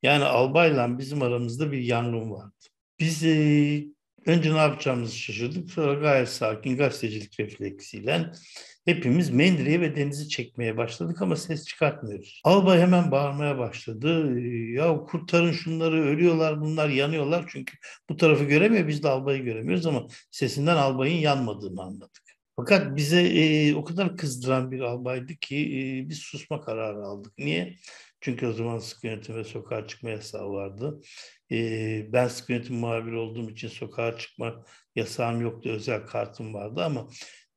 Yani 0.02 0.24
albayla 0.24 0.98
bizim 0.98 1.22
aramızda 1.22 1.72
bir 1.72 1.78
yangın 1.78 2.30
vardı. 2.30 2.54
Biz 3.00 3.24
e, 3.24 3.84
önce 4.26 4.54
ne 4.54 4.58
yapacağımızı 4.58 5.16
şaşırdık. 5.16 5.70
Sonra 5.70 5.94
gayet 5.94 6.28
sakin 6.28 6.76
gazetecilik 6.76 7.40
refleksiyle 7.40 8.32
hepimiz 8.84 9.30
mendireği 9.30 9.80
ve 9.80 9.96
denizi 9.96 10.28
çekmeye 10.28 10.76
başladık 10.76 11.22
ama 11.22 11.36
ses 11.36 11.64
çıkartmıyoruz. 11.66 12.40
Albay 12.44 12.80
hemen 12.80 13.10
bağırmaya 13.10 13.58
başladı. 13.58 14.40
Ya 14.72 14.96
kurtarın 14.96 15.52
şunları 15.52 16.04
ölüyorlar 16.04 16.60
bunlar 16.60 16.88
yanıyorlar 16.88 17.44
çünkü 17.48 17.76
bu 18.08 18.16
tarafı 18.16 18.44
göremiyor 18.44 18.88
biz 18.88 19.02
de 19.02 19.08
albayı 19.08 19.42
göremiyoruz 19.42 19.86
ama 19.86 20.06
sesinden 20.30 20.76
albayın 20.76 21.18
yanmadığını 21.18 21.82
anladık. 21.82 22.22
Fakat 22.56 22.96
bize 22.96 23.22
e, 23.22 23.74
o 23.74 23.84
kadar 23.84 24.16
kızdıran 24.16 24.70
bir 24.70 24.80
albaydı 24.80 25.36
ki 25.36 25.56
e, 25.56 26.08
biz 26.08 26.18
susma 26.18 26.60
kararı 26.60 27.04
aldık. 27.04 27.38
Niye? 27.38 27.74
Çünkü 28.20 28.46
o 28.46 28.52
zaman 28.52 28.78
sıkı 28.78 29.06
yönetim 29.06 29.44
sokağa 29.44 29.86
çıkma 29.86 30.10
yasağı 30.10 30.50
vardı. 30.50 31.00
E, 31.50 31.56
ben 32.12 32.28
sıkı 32.28 32.52
yönetim 32.52 32.76
muhabiri 32.76 33.16
olduğum 33.16 33.50
için 33.50 33.68
sokağa 33.68 34.18
çıkma 34.18 34.64
yasağım 34.96 35.40
yoktu, 35.40 35.70
özel 35.70 36.06
kartım 36.06 36.54
vardı 36.54 36.84
ama 36.84 37.08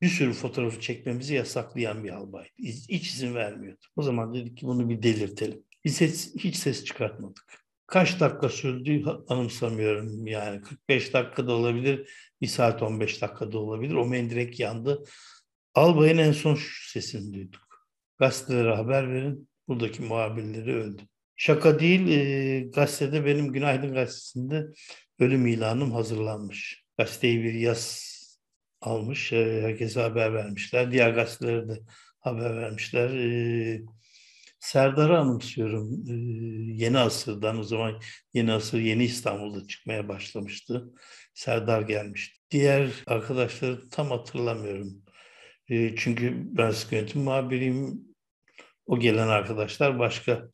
bir 0.01 0.07
sürü 0.07 0.33
fotoğrafı 0.33 0.79
çekmemizi 0.79 1.33
yasaklayan 1.33 2.03
bir 2.03 2.09
albaydı. 2.09 2.49
Hiç 2.89 3.13
izin 3.13 3.35
vermiyordu. 3.35 3.85
O 3.95 4.01
zaman 4.01 4.33
dedik 4.33 4.57
ki 4.57 4.67
bunu 4.67 4.89
bir 4.89 5.03
delirtelim. 5.03 5.63
Biz 5.85 5.95
ses, 5.95 6.35
hiç 6.35 6.55
ses 6.55 6.85
çıkartmadık. 6.85 7.61
Kaç 7.87 8.19
dakika 8.19 8.49
sürdü 8.49 9.03
anımsamıyorum 9.27 10.27
yani 10.27 10.61
45 10.61 11.13
dakikada 11.13 11.53
olabilir, 11.53 12.13
bir 12.41 12.47
saat 12.47 12.83
15 12.83 13.21
dakikada 13.21 13.57
olabilir. 13.57 13.93
O 13.93 14.05
mendirek 14.05 14.59
yandı. 14.59 15.03
Albayın 15.75 16.17
en 16.17 16.31
son 16.31 16.55
şu 16.55 16.91
sesini 16.91 17.33
duyduk. 17.33 17.61
Gazetelere 18.19 18.75
haber 18.75 19.11
verin, 19.11 19.49
buradaki 19.71 20.01
muhabirleri 20.01 20.75
öldü. 20.75 21.01
Şaka 21.35 21.79
değil, 21.79 22.07
e, 22.07 22.59
gazetede 22.59 23.25
benim 23.25 23.53
Günaydın 23.53 23.93
Gazetesi'nde 23.93 24.65
ölüm 25.19 25.47
ilanım 25.47 25.91
hazırlanmış. 25.91 26.83
Gazeteyi 26.97 27.43
bir 27.43 27.53
yaz 27.53 28.11
almış, 28.81 29.33
e, 29.33 29.61
herkese 29.61 30.01
haber 30.01 30.33
vermişler. 30.33 30.91
Diğer 30.91 31.11
gazetelere 31.11 31.69
de 31.69 31.79
haber 32.19 32.57
vermişler. 32.57 33.09
E, 33.09 33.81
Serdar'ı 34.61 35.17
anımsıyorum. 35.17 36.03
Ee, 36.09 36.13
yeni 36.83 36.97
Asır'dan 36.97 37.59
o 37.59 37.63
zaman 37.63 38.01
Yeni 38.33 38.53
Asır 38.53 38.79
Yeni 38.79 39.03
İstanbul'da 39.03 39.67
çıkmaya 39.67 40.07
başlamıştı. 40.07 40.93
Serdar 41.33 41.81
gelmişti. 41.81 42.39
Diğer 42.51 42.91
arkadaşları 43.07 43.89
tam 43.89 44.09
hatırlamıyorum. 44.09 45.03
Ee, 45.69 45.95
çünkü 45.97 46.33
ben 46.57 46.71
sıkı 46.71 46.95
yönetim 46.95 47.21
muhabiriyim. 47.21 48.10
O 48.85 48.99
gelen 48.99 49.27
arkadaşlar 49.27 49.99
başka 49.99 50.49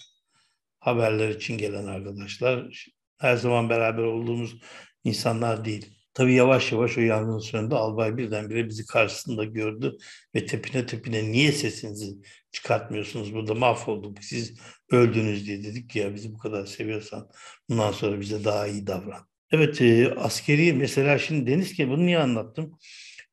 haberler 0.80 1.30
için 1.30 1.58
gelen 1.58 1.86
arkadaşlar. 1.86 2.86
Her 3.18 3.36
zaman 3.36 3.70
beraber 3.70 4.04
olduğumuz 4.04 4.56
insanlar 5.04 5.66
değil. 5.66 5.98
Tabii 6.14 6.34
yavaş 6.34 6.72
yavaş 6.72 6.98
o 6.98 7.02
yangın 7.02 7.40
söndü. 7.40 7.76
Albay 7.76 8.18
birdenbire 8.18 8.70
bizi 8.70 8.86
karşısında 8.86 9.44
gördü 9.44 9.98
ve 10.36 10.46
tepine 10.46 10.86
tepine 10.86 11.32
niye 11.32 11.52
sesinizi 11.52 12.18
çıkartmıyorsunuz 12.52 13.34
burada 13.34 13.54
mahvolduk 13.54 14.24
siz 14.24 14.60
öldünüz 14.92 15.48
diye 15.48 15.64
dedik 15.64 15.96
ya 15.96 16.16
bizi 16.16 16.34
bu 16.34 16.38
kadar 16.38 16.66
seviyorsan 16.66 17.30
bundan 17.70 17.92
sonra 17.92 18.20
bize 18.20 18.44
daha 18.44 18.68
iyi 18.68 18.88
davran. 18.88 19.28
Evet 19.52 19.82
e, 19.82 20.14
askeri 20.16 20.74
mesela 20.74 21.20
şimdi 21.20 21.52
deniz 21.52 21.74
kenarı 21.74 21.92
bunu 21.92 22.06
niye 22.06 22.20
anlattım? 22.20 22.80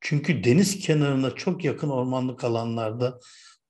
Çünkü 0.01 0.45
deniz 0.45 0.79
kenarına 0.79 1.31
çok 1.31 1.65
yakın 1.65 1.89
ormanlık 1.89 2.45
alanlarda 2.45 3.21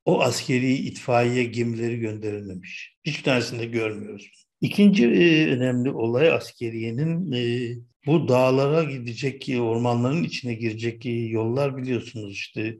o 0.05 0.21
askeri 0.21 0.73
itfaiye 0.73 1.43
gemileri 1.43 1.99
gönderilmemiş. 1.99 2.95
Hiçbir 3.03 3.23
tanesinde 3.23 3.65
görmüyoruz. 3.65 4.45
İkinci 4.61 5.05
e, 5.05 5.47
önemli 5.47 5.91
olay 5.91 6.31
askeriyenin 6.31 7.31
e, 7.31 7.75
bu 8.05 8.27
dağlara 8.27 8.83
gidecek, 8.83 9.49
ormanların 9.59 10.23
içine 10.23 10.53
girecek 10.53 11.05
yollar 11.31 11.77
biliyorsunuz 11.77 12.33
işte 12.33 12.77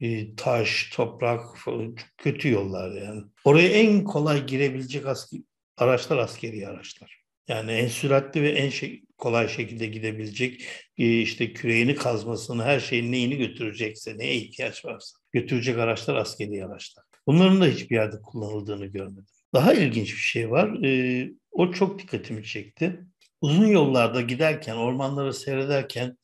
e, 0.00 0.34
taş, 0.34 0.90
toprak, 0.94 1.40
çok 1.64 1.98
kötü 2.16 2.50
yollar 2.50 3.02
yani. 3.02 3.22
Oraya 3.44 3.68
en 3.68 4.04
kolay 4.04 4.46
girebilecek 4.46 5.06
asker, 5.06 5.40
araçlar 5.76 6.18
askeri 6.18 6.68
araçlar. 6.68 7.18
Yani 7.48 7.72
en 7.72 7.88
süratli 7.88 8.42
ve 8.42 8.50
en 8.50 8.68
şey, 8.68 9.02
kolay 9.18 9.48
şekilde 9.48 9.86
gidebilecek 9.86 10.66
e, 10.98 11.20
işte 11.20 11.52
küreğini 11.52 11.94
kazmasını, 11.94 12.64
her 12.64 12.80
şeyin 12.80 13.12
neyini 13.12 13.36
götürecekse, 13.36 14.18
neye 14.18 14.34
ihtiyaç 14.34 14.84
varsa 14.84 15.18
götürecek 15.32 15.78
araçlar 15.78 16.16
askeri 16.16 16.64
araçlar. 16.64 17.04
Bunların 17.26 17.60
da 17.60 17.66
hiçbir 17.66 17.96
yerde 17.96 18.16
kullanıldığını 18.22 18.86
görmedim. 18.86 19.26
Daha 19.54 19.74
ilginç 19.74 20.12
bir 20.12 20.20
şey 20.20 20.50
var. 20.50 20.84
E, 20.84 21.30
o 21.50 21.72
çok 21.72 21.98
dikkatimi 21.98 22.44
çekti. 22.44 23.00
Uzun 23.40 23.66
yollarda 23.66 24.20
giderken, 24.20 24.76
ormanları 24.76 25.34
seyrederken 25.34 26.18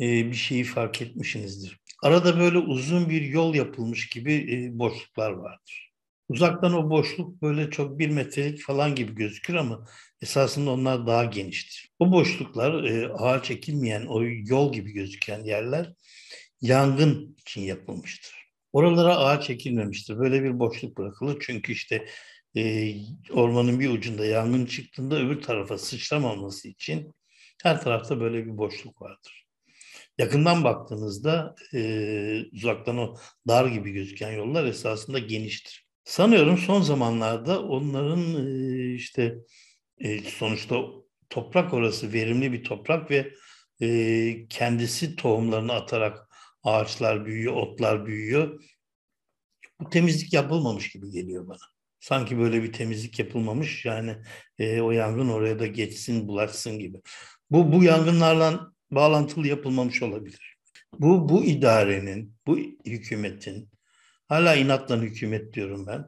e, 0.00 0.26
bir 0.26 0.34
şeyi 0.34 0.64
fark 0.64 1.02
etmişsinizdir. 1.02 1.80
Arada 2.02 2.38
böyle 2.38 2.58
uzun 2.58 3.10
bir 3.10 3.22
yol 3.22 3.54
yapılmış 3.54 4.08
gibi 4.08 4.70
boşluklar 4.72 5.30
vardır. 5.30 5.89
Uzaktan 6.30 6.74
o 6.74 6.90
boşluk 6.90 7.42
böyle 7.42 7.70
çok 7.70 7.98
bir 7.98 8.10
metrelik 8.10 8.62
falan 8.62 8.94
gibi 8.94 9.14
gözükür 9.14 9.54
ama 9.54 9.86
esasında 10.22 10.70
onlar 10.70 11.06
daha 11.06 11.24
geniştir. 11.24 11.90
O 11.98 12.12
boşluklar 12.12 12.84
e, 12.84 13.12
ağaç 13.12 13.50
ekilmeyen 13.50 14.06
o 14.06 14.22
yol 14.24 14.72
gibi 14.72 14.92
gözüken 14.92 15.44
yerler 15.44 15.92
yangın 16.60 17.36
için 17.38 17.60
yapılmıştır. 17.60 18.34
Oralara 18.72 19.16
ağaç 19.16 19.50
ekilmemiştir. 19.50 20.18
Böyle 20.18 20.42
bir 20.42 20.58
boşluk 20.58 20.98
bırakılır 20.98 21.38
çünkü 21.40 21.72
işte 21.72 22.06
e, 22.56 22.94
ormanın 23.32 23.80
bir 23.80 23.90
ucunda 23.90 24.26
yangın 24.26 24.66
çıktığında 24.66 25.18
öbür 25.18 25.42
tarafa 25.42 25.78
sıçramaması 25.78 26.68
için 26.68 27.12
her 27.62 27.80
tarafta 27.82 28.20
böyle 28.20 28.46
bir 28.46 28.58
boşluk 28.58 29.02
vardır. 29.02 29.46
Yakından 30.18 30.64
baktığınızda 30.64 31.54
e, 31.74 32.42
uzaktan 32.52 32.98
o 32.98 33.16
dar 33.48 33.66
gibi 33.66 33.92
gözüken 33.92 34.32
yollar 34.32 34.64
esasında 34.64 35.18
geniştir. 35.18 35.89
Sanıyorum 36.04 36.58
son 36.58 36.82
zamanlarda 36.82 37.62
onların 37.62 38.46
işte 38.94 39.34
sonuçta 40.38 40.76
toprak 41.30 41.74
orası 41.74 42.12
verimli 42.12 42.52
bir 42.52 42.64
toprak 42.64 43.10
ve 43.10 43.32
kendisi 44.48 45.16
tohumlarını 45.16 45.72
atarak 45.72 46.28
ağaçlar 46.62 47.26
büyüyor, 47.26 47.54
otlar 47.54 48.06
büyüyor. 48.06 48.64
Bu 49.80 49.90
temizlik 49.90 50.32
yapılmamış 50.32 50.88
gibi 50.92 51.10
geliyor 51.10 51.48
bana 51.48 51.70
sanki 52.00 52.38
böyle 52.38 52.62
bir 52.62 52.72
temizlik 52.72 53.18
yapılmamış 53.18 53.84
yani 53.84 54.16
o 54.60 54.90
yangın 54.90 55.28
oraya 55.28 55.58
da 55.58 55.66
geçsin 55.66 56.28
bulaşsın 56.28 56.78
gibi. 56.78 57.00
Bu 57.50 57.72
bu 57.72 57.84
yangınlarla 57.84 58.72
bağlantılı 58.90 59.48
yapılmamış 59.48 60.02
olabilir. 60.02 60.56
Bu 60.98 61.28
bu 61.28 61.44
idarenin, 61.44 62.34
bu 62.46 62.58
hükümetin 62.86 63.68
hala 64.30 64.54
inatla 64.56 64.96
hükümet 64.96 65.52
diyorum 65.54 65.86
ben. 65.86 66.04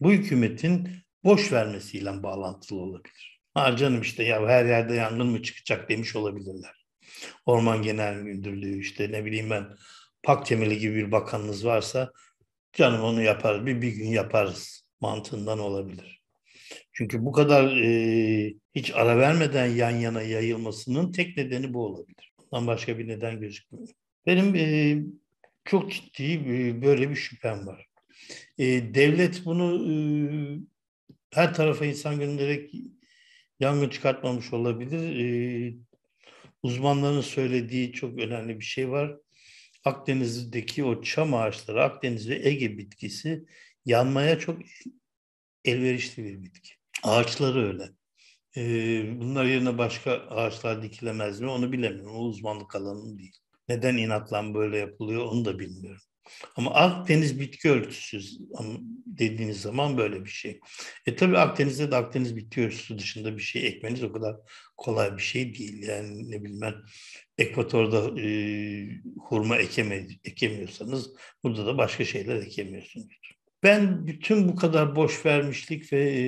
Bu 0.00 0.12
hükümetin 0.12 0.88
boş 1.24 1.52
vermesiyle 1.52 2.22
bağlantılı 2.22 2.80
olabilir. 2.80 3.40
Ha 3.54 3.76
canım 3.76 4.00
işte 4.00 4.24
ya 4.24 4.48
her 4.48 4.64
yerde 4.64 4.94
yangın 4.94 5.26
mı 5.26 5.42
çıkacak 5.42 5.88
demiş 5.88 6.16
olabilirler. 6.16 6.86
Orman 7.46 7.82
Genel 7.82 8.16
Müdürlüğü 8.16 8.80
işte 8.80 9.12
ne 9.12 9.24
bileyim 9.24 9.50
ben 9.50 9.76
Paktemeli 10.22 10.78
gibi 10.78 10.94
bir 10.94 11.12
bakanınız 11.12 11.66
varsa 11.66 12.12
canım 12.72 13.02
onu 13.02 13.22
yaparız 13.22 13.66
bir, 13.66 13.82
bir 13.82 13.92
gün 13.92 14.08
yaparız 14.08 14.86
mantığından 15.00 15.58
olabilir. 15.58 16.22
Çünkü 16.92 17.24
bu 17.24 17.32
kadar 17.32 17.76
e, 17.76 18.54
hiç 18.74 18.90
ara 18.94 19.18
vermeden 19.18 19.66
yan 19.66 19.90
yana 19.90 20.22
yayılmasının 20.22 21.12
tek 21.12 21.36
nedeni 21.36 21.74
bu 21.74 21.86
olabilir. 21.86 22.32
Ondan 22.50 22.66
başka 22.66 22.98
bir 22.98 23.08
neden 23.08 23.40
gözükmüyor. 23.40 23.88
Benim 24.26 24.54
e, 24.54 24.96
çok 25.64 25.92
ciddi 25.92 26.32
e, 26.32 26.82
böyle 26.82 27.10
bir 27.10 27.16
şüphem 27.16 27.66
var. 27.66 27.86
E, 28.58 28.94
devlet 28.94 29.44
bunu 29.44 29.92
e, 29.92 29.94
her 31.34 31.54
tarafa 31.54 31.84
insan 31.84 32.18
göndererek 32.18 32.74
yangın 33.60 33.88
çıkartmamış 33.88 34.52
olabilir. 34.52 35.74
Uzmanların 36.62 37.20
söylediği 37.20 37.92
çok 37.92 38.18
önemli 38.18 38.60
bir 38.60 38.64
şey 38.64 38.90
var. 38.90 39.16
Akdeniz'deki 39.84 40.84
o 40.84 41.02
çam 41.02 41.34
ağaçları, 41.34 41.82
Akdeniz 41.82 42.28
ve 42.28 42.48
Ege 42.48 42.78
bitkisi 42.78 43.44
yanmaya 43.84 44.38
çok 44.38 44.58
elverişli 45.64 46.24
bir 46.24 46.42
bitki. 46.42 46.74
Ağaçları 47.02 47.66
öyle. 47.68 47.90
Bunlar 49.20 49.44
yerine 49.44 49.78
başka 49.78 50.12
ağaçlar 50.12 50.82
dikilemez 50.82 51.40
mi 51.40 51.50
onu 51.50 51.72
bilemiyorum. 51.72 52.16
O 52.16 52.20
uzmanlık 52.20 52.74
alanım 52.76 53.18
değil. 53.18 53.43
Neden 53.68 53.96
inatlan 53.96 54.54
böyle 54.54 54.78
yapılıyor 54.78 55.26
onu 55.26 55.44
da 55.44 55.58
bilmiyorum. 55.58 56.02
Ama 56.56 56.74
Akdeniz 56.74 57.40
bitki 57.40 57.70
örtüsü 57.70 58.20
dediğiniz 59.06 59.60
zaman 59.60 59.98
böyle 59.98 60.24
bir 60.24 60.30
şey. 60.30 60.60
E 61.06 61.16
tabii 61.16 61.38
Akdeniz'de 61.38 61.90
de 61.90 61.96
Akdeniz 61.96 62.36
bitki 62.36 62.60
örtüsü 62.60 62.98
dışında 62.98 63.36
bir 63.36 63.42
şey 63.42 63.66
ekmeniz 63.66 64.02
o 64.02 64.12
kadar 64.12 64.36
kolay 64.76 65.16
bir 65.16 65.22
şey 65.22 65.54
değil. 65.54 65.82
Yani 65.82 66.30
ne 66.30 66.42
bileyim 66.44 66.60
ben 66.60 66.74
ekvatorda 67.38 68.20
e, 68.20 68.28
hurma 69.18 69.56
ekeme, 69.56 70.06
ekemiyorsanız 70.24 71.10
burada 71.42 71.66
da 71.66 71.78
başka 71.78 72.04
şeyler 72.04 72.36
ekemiyorsunuz. 72.36 73.06
Ben 73.62 74.06
bütün 74.06 74.48
bu 74.48 74.56
kadar 74.56 74.96
boş 74.96 75.26
vermişlik 75.26 75.92
ve 75.92 76.00
e, 76.00 76.24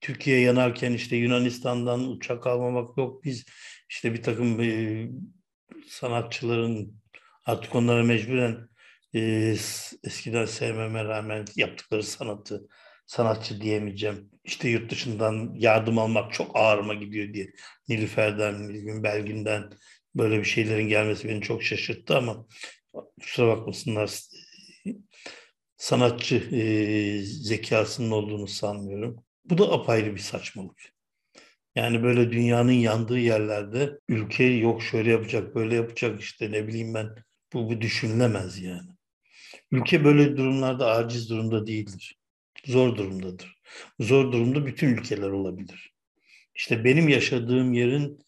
Türkiye 0.00 0.40
yanarken 0.40 0.92
işte 0.92 1.16
Yunanistan'dan 1.16 2.10
uçak 2.10 2.46
almamak 2.46 2.98
yok. 2.98 3.24
Biz 3.24 3.44
işte 3.90 4.14
bir 4.14 4.22
takım 4.22 4.60
e, 4.60 5.08
sanatçıların 5.88 6.94
artık 7.46 7.74
onlara 7.74 8.02
mecburen 8.02 8.68
e, 9.14 9.20
eskiden 10.04 10.44
sevmeme 10.44 11.04
rağmen 11.04 11.44
yaptıkları 11.56 12.02
sanatı 12.02 12.68
sanatçı 13.06 13.60
diyemeyeceğim. 13.60 14.30
İşte 14.44 14.68
yurt 14.68 14.90
dışından 14.90 15.54
yardım 15.54 15.98
almak 15.98 16.32
çok 16.32 16.56
ağırıma 16.56 16.94
gidiyor 16.94 17.34
diye. 17.34 17.50
Nilüfer'den, 17.88 18.68
Nilgün 18.68 19.02
Belgin'den 19.02 19.70
böyle 20.14 20.38
bir 20.38 20.44
şeylerin 20.44 20.88
gelmesi 20.88 21.28
beni 21.28 21.42
çok 21.42 21.62
şaşırttı 21.62 22.16
ama 22.16 22.46
kusura 23.20 23.46
bakmasınlar 23.46 24.10
sanatçı 25.76 26.36
e, 26.36 27.22
zekasının 27.22 28.10
olduğunu 28.10 28.46
sanmıyorum. 28.46 29.24
Bu 29.44 29.58
da 29.58 29.72
apayrı 29.72 30.14
bir 30.14 30.20
saçmalık. 30.20 30.99
Yani 31.76 32.02
böyle 32.02 32.32
dünyanın 32.32 32.72
yandığı 32.72 33.18
yerlerde 33.18 33.98
ülke 34.08 34.44
yok 34.44 34.82
şöyle 34.82 35.10
yapacak, 35.10 35.54
böyle 35.54 35.74
yapacak 35.74 36.20
işte 36.20 36.52
ne 36.52 36.66
bileyim 36.66 36.94
ben 36.94 37.08
bu, 37.52 37.70
bu 37.70 37.80
düşünülemez 37.80 38.62
yani. 38.62 38.88
Ülke 39.70 40.04
böyle 40.04 40.36
durumlarda 40.36 40.90
aciz 40.90 41.30
durumda 41.30 41.66
değildir. 41.66 42.18
Zor 42.66 42.96
durumdadır. 42.96 43.58
Zor 44.00 44.32
durumda 44.32 44.66
bütün 44.66 44.88
ülkeler 44.88 45.30
olabilir. 45.30 45.94
İşte 46.54 46.84
benim 46.84 47.08
yaşadığım 47.08 47.72
yerin 47.72 48.18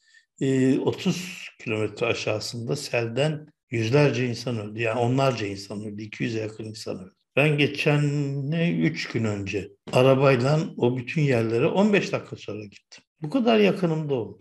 e, 0.41 0.79
30 0.79 1.49
kilometre 1.61 2.07
aşağısında 2.07 2.77
selden 2.77 3.47
yüzlerce 3.71 4.27
insan 4.27 4.59
öldü. 4.59 4.81
Yani 4.81 4.99
onlarca 4.99 5.47
insan 5.47 5.85
öldü. 5.85 6.03
200'e 6.03 6.41
yakın 6.41 6.65
insan 6.65 7.05
öldü. 7.05 7.15
Ben 7.37 7.59
geçen 7.59 8.03
ne 8.51 8.73
3 8.79 9.09
gün 9.09 9.25
önce 9.25 9.69
arabayla 9.93 10.61
o 10.77 10.97
bütün 10.97 11.23
yerlere 11.23 11.67
15 11.67 12.13
dakika 12.13 12.37
sonra 12.37 12.65
gittim. 12.65 13.05
Bu 13.23 13.31
kadar 13.31 13.59
yakınımda 13.59 14.15
oldu. 14.15 14.39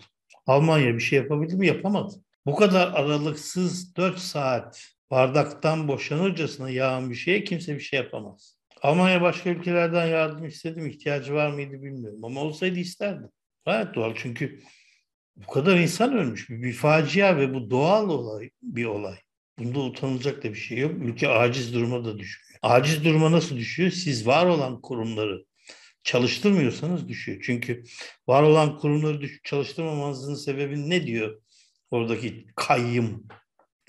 Almanya 0.47 0.93
bir 0.93 0.99
şey 0.99 1.19
yapabildi 1.19 1.55
mi? 1.55 1.67
Yapamadı. 1.67 2.13
Bu 2.45 2.55
kadar 2.55 2.87
aralıksız 2.93 3.95
4 3.95 4.19
saat 4.19 4.87
bardaktan 5.11 5.87
boşanırcasına 5.87 6.69
yağan 6.69 7.09
bir 7.09 7.15
şeye 7.15 7.43
kimse 7.43 7.75
bir 7.75 7.79
şey 7.79 7.99
yapamaz. 7.99 8.57
Almanya 8.81 9.21
başka 9.21 9.49
ülkelerden 9.49 10.05
yardım 10.05 10.45
istedim. 10.45 10.87
ihtiyacı 10.87 11.33
var 11.33 11.51
mıydı 11.51 11.73
bilmiyorum. 11.73 12.25
Ama 12.25 12.41
olsaydı 12.41 12.79
isterdim. 12.79 13.29
Gayet 13.65 13.95
doğal 13.95 14.13
çünkü 14.15 14.59
bu 15.35 15.47
kadar 15.47 15.77
insan 15.77 16.13
ölmüş. 16.13 16.49
Bir, 16.49 16.63
bir 16.63 16.73
facia 16.73 17.37
ve 17.37 17.53
bu 17.53 17.71
doğal 17.71 18.09
olay 18.09 18.49
bir 18.61 18.85
olay. 18.85 19.17
Bunda 19.59 19.79
utanılacak 19.79 20.43
da 20.43 20.49
bir 20.49 20.55
şey 20.55 20.77
yok. 20.77 20.91
Ülke 21.01 21.27
aciz 21.27 21.73
duruma 21.73 22.05
da 22.05 22.17
düşmüyor. 22.17 22.59
Aciz 22.61 23.05
duruma 23.05 23.31
nasıl 23.31 23.57
düşüyor? 23.57 23.91
Siz 23.91 24.27
var 24.27 24.45
olan 24.45 24.81
kurumları 24.81 25.45
çalıştırmıyorsanız 26.03 27.09
düşüyor. 27.09 27.41
Çünkü 27.45 27.83
var 28.27 28.43
olan 28.43 28.77
kurumları 28.77 29.29
çalıştırmamanızın 29.43 30.35
sebebi 30.35 30.89
ne 30.89 31.07
diyor? 31.07 31.41
Oradaki 31.91 32.47
kayyım 32.55 33.27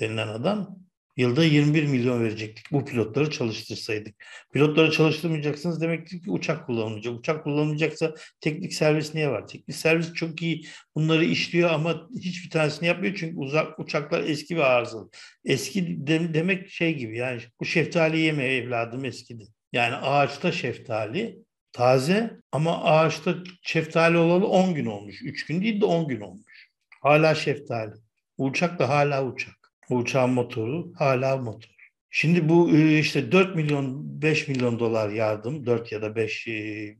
denilen 0.00 0.28
adam 0.28 0.82
Yılda 1.16 1.44
21 1.44 1.86
milyon 1.86 2.24
verecektik 2.24 2.66
bu 2.72 2.84
pilotları 2.84 3.30
çalıştırsaydık. 3.30 4.24
Pilotları 4.52 4.90
çalıştırmayacaksınız 4.90 5.80
demek 5.80 6.06
ki 6.06 6.20
uçak 6.26 6.66
kullanılacak. 6.66 7.18
Uçak 7.18 7.44
kullanılacaksa 7.44 8.14
teknik 8.40 8.74
servis 8.74 9.14
niye 9.14 9.30
var? 9.30 9.46
Teknik 9.46 9.76
servis 9.76 10.12
çok 10.12 10.42
iyi 10.42 10.66
bunları 10.94 11.24
işliyor 11.24 11.70
ama 11.70 12.08
hiçbir 12.22 12.50
tanesini 12.50 12.88
yapmıyor 12.88 13.14
çünkü 13.14 13.36
uzak 13.36 13.78
uçaklar 13.78 14.24
eski 14.24 14.56
ve 14.56 14.64
arızalı. 14.64 15.10
Eski 15.44 16.06
de, 16.06 16.34
demek 16.34 16.70
şey 16.70 16.94
gibi 16.96 17.16
yani 17.18 17.40
bu 17.60 17.64
şeftali 17.64 18.20
yeme 18.20 18.44
evladım 18.44 19.04
eskidi. 19.04 19.44
Yani 19.72 19.94
ağaçta 19.94 20.52
şeftali 20.52 21.41
taze 21.72 22.40
ama 22.52 22.84
ağaçta 22.84 23.34
şeftali 23.62 24.16
olalı 24.16 24.46
10 24.46 24.74
gün 24.74 24.86
olmuş. 24.86 25.22
3 25.22 25.46
gün 25.46 25.62
değil 25.62 25.80
de 25.80 25.84
10 25.84 26.08
gün 26.08 26.20
olmuş. 26.20 26.70
Hala 27.02 27.34
şeftali. 27.34 27.92
Uçak 28.38 28.78
da 28.78 28.88
hala 28.88 29.26
uçak. 29.26 29.54
Uçağın 29.90 30.30
motoru 30.30 30.92
hala 30.98 31.36
motor. 31.36 31.72
Şimdi 32.10 32.48
bu 32.48 32.70
e, 32.70 32.98
işte 32.98 33.32
4 33.32 33.56
milyon 33.56 34.22
5 34.22 34.48
milyon 34.48 34.78
dolar 34.78 35.08
yardım 35.10 35.66
4 35.66 35.92
ya 35.92 36.02
da 36.02 36.16
5 36.16 36.48
e, 36.48 36.52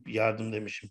yardım 0.07 0.53
demişim 0.53 0.91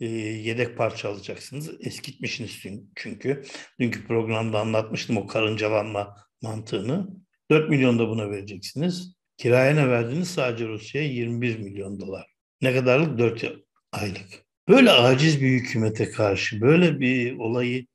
e, 0.00 0.06
yedek 0.06 0.76
parça 0.76 1.08
alacaksınız. 1.08 1.70
Eskitmişsiniz 1.80 2.60
çünkü. 2.96 3.42
Dünkü 3.80 4.06
programda 4.06 4.60
anlatmıştım 4.60 5.16
o 5.16 5.26
karıncalanma 5.26 6.16
mantığını. 6.42 7.08
4 7.50 7.70
milyon 7.70 7.98
da 7.98 8.08
buna 8.08 8.30
vereceksiniz. 8.30 9.14
Kiraya 9.36 9.74
ne 9.74 9.88
verdiniz? 9.88 10.30
Sadece 10.30 10.68
Rusya'ya 10.68 11.08
21 11.08 11.58
milyon 11.58 12.00
dolar. 12.00 12.31
Ne 12.62 12.74
kadarlık? 12.74 13.18
4 13.18 13.44
aylık. 13.92 14.44
Böyle 14.68 14.90
aciz 14.90 15.40
bir 15.42 15.48
hükümete 15.48 16.10
karşı 16.10 16.60
böyle 16.60 17.00
bir 17.00 17.38
olayı 17.38 17.86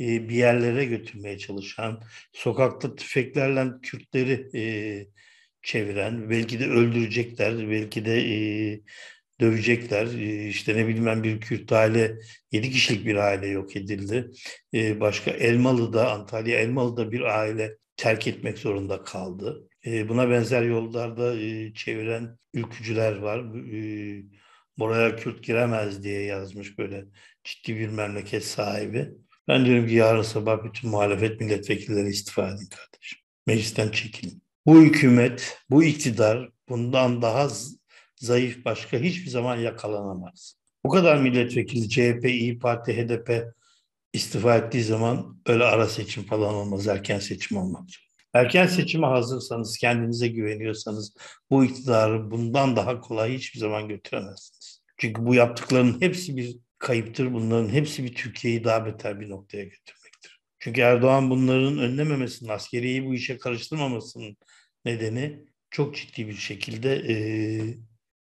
e, 0.00 0.28
bir 0.28 0.34
yerlere 0.34 0.84
götürmeye 0.84 1.38
çalışan, 1.38 2.02
sokakta 2.32 2.96
tüfeklerle 2.96 3.70
Kürtleri 3.82 4.50
e, 4.54 4.62
çeviren, 5.62 6.30
belki 6.30 6.60
de 6.60 6.66
öldürecekler, 6.66 7.70
belki 7.70 8.04
de 8.04 8.20
e, 8.20 8.80
dövecekler. 9.40 10.06
E, 10.06 10.48
işte 10.48 10.76
ne 10.76 10.88
bilmem 10.88 11.22
bir 11.22 11.40
Kürt 11.40 11.72
aile, 11.72 12.18
yedi 12.52 12.70
kişilik 12.70 13.06
bir 13.06 13.16
aile 13.16 13.46
yok 13.48 13.76
edildi. 13.76 14.30
E, 14.74 15.00
başka 15.00 15.30
Elmalı'da, 15.30 16.12
Antalya 16.12 16.58
Elmalı'da 16.60 17.12
bir 17.12 17.20
aile 17.20 17.76
terk 17.96 18.26
etmek 18.26 18.58
zorunda 18.58 19.04
kaldı. 19.04 19.69
Buna 19.86 20.30
benzer 20.30 20.62
yollarda 20.62 21.34
çeviren 21.74 22.38
ülkücüler 22.54 23.16
var. 23.16 23.44
Buraya 24.78 25.16
Kürt 25.16 25.42
giremez 25.42 26.02
diye 26.02 26.22
yazmış 26.22 26.78
böyle 26.78 27.04
ciddi 27.44 27.76
bir 27.76 27.88
memleket 27.88 28.44
sahibi. 28.44 29.10
Ben 29.48 29.64
diyorum 29.64 29.88
ki 29.88 29.94
yarın 29.94 30.22
sabah 30.22 30.64
bütün 30.64 30.90
muhalefet 30.90 31.40
milletvekilleri 31.40 32.08
istifa 32.08 32.48
edin 32.48 32.68
kardeşim. 32.70 33.18
Meclisten 33.46 33.88
çekilin. 33.88 34.42
Bu 34.66 34.82
hükümet, 34.82 35.58
bu 35.70 35.84
iktidar 35.84 36.50
bundan 36.68 37.22
daha 37.22 37.48
zayıf 38.16 38.64
başka 38.64 38.98
hiçbir 38.98 39.30
zaman 39.30 39.56
yakalanamaz. 39.56 40.54
Bu 40.84 40.88
kadar 40.88 41.16
milletvekili 41.16 41.88
CHP, 41.88 42.24
İyi 42.24 42.58
Parti, 42.58 42.96
HDP 42.96 43.44
istifa 44.12 44.56
ettiği 44.56 44.82
zaman 44.82 45.40
öyle 45.46 45.64
ara 45.64 45.86
seçim 45.86 46.22
falan 46.22 46.54
olmaz. 46.54 46.88
Erken 46.88 47.18
seçim 47.18 47.56
olmak 47.56 47.88
Erken 48.34 48.66
seçime 48.66 49.06
hazırsanız, 49.06 49.78
kendinize 49.78 50.28
güveniyorsanız 50.28 51.14
bu 51.50 51.64
iktidarı 51.64 52.30
bundan 52.30 52.76
daha 52.76 53.00
kolay 53.00 53.34
hiçbir 53.34 53.60
zaman 53.60 53.88
götüremezsiniz. 53.88 54.82
Çünkü 54.96 55.26
bu 55.26 55.34
yaptıklarının 55.34 56.00
hepsi 56.00 56.36
bir 56.36 56.58
kayıptır. 56.78 57.32
Bunların 57.32 57.68
hepsi 57.68 58.04
bir 58.04 58.14
Türkiye'yi 58.14 58.64
daha 58.64 58.86
beter 58.86 59.20
bir 59.20 59.30
noktaya 59.30 59.64
götürmektir. 59.64 60.40
Çünkü 60.58 60.80
Erdoğan 60.80 61.30
bunların 61.30 61.78
önlememesinin, 61.78 62.50
askeriyeyi 62.50 63.06
bu 63.06 63.14
işe 63.14 63.38
karıştırmamasının 63.38 64.36
nedeni 64.84 65.44
çok 65.70 65.96
ciddi 65.96 66.28
bir 66.28 66.36
şekilde 66.36 66.94
e, 66.94 67.14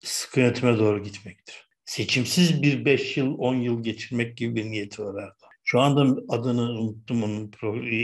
sıkı 0.01 0.41
yönetime 0.41 0.79
doğru 0.79 1.03
gitmektir. 1.03 1.69
Seçimsiz 1.85 2.63
bir 2.63 2.85
5 2.85 3.17
yıl, 3.17 3.39
10 3.39 3.55
yıl 3.55 3.83
geçirmek 3.83 4.37
gibi 4.37 4.57
bir 4.57 4.65
niyeti 4.65 5.03
var 5.03 5.23
Erdoğan. 5.23 5.53
Şu 5.65 5.81
anda 5.81 6.23
adını 6.29 6.63
unuttum, 6.63 7.23
onun 7.23 7.53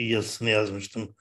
yazısını 0.08 0.50
yazmıştım 0.50 1.14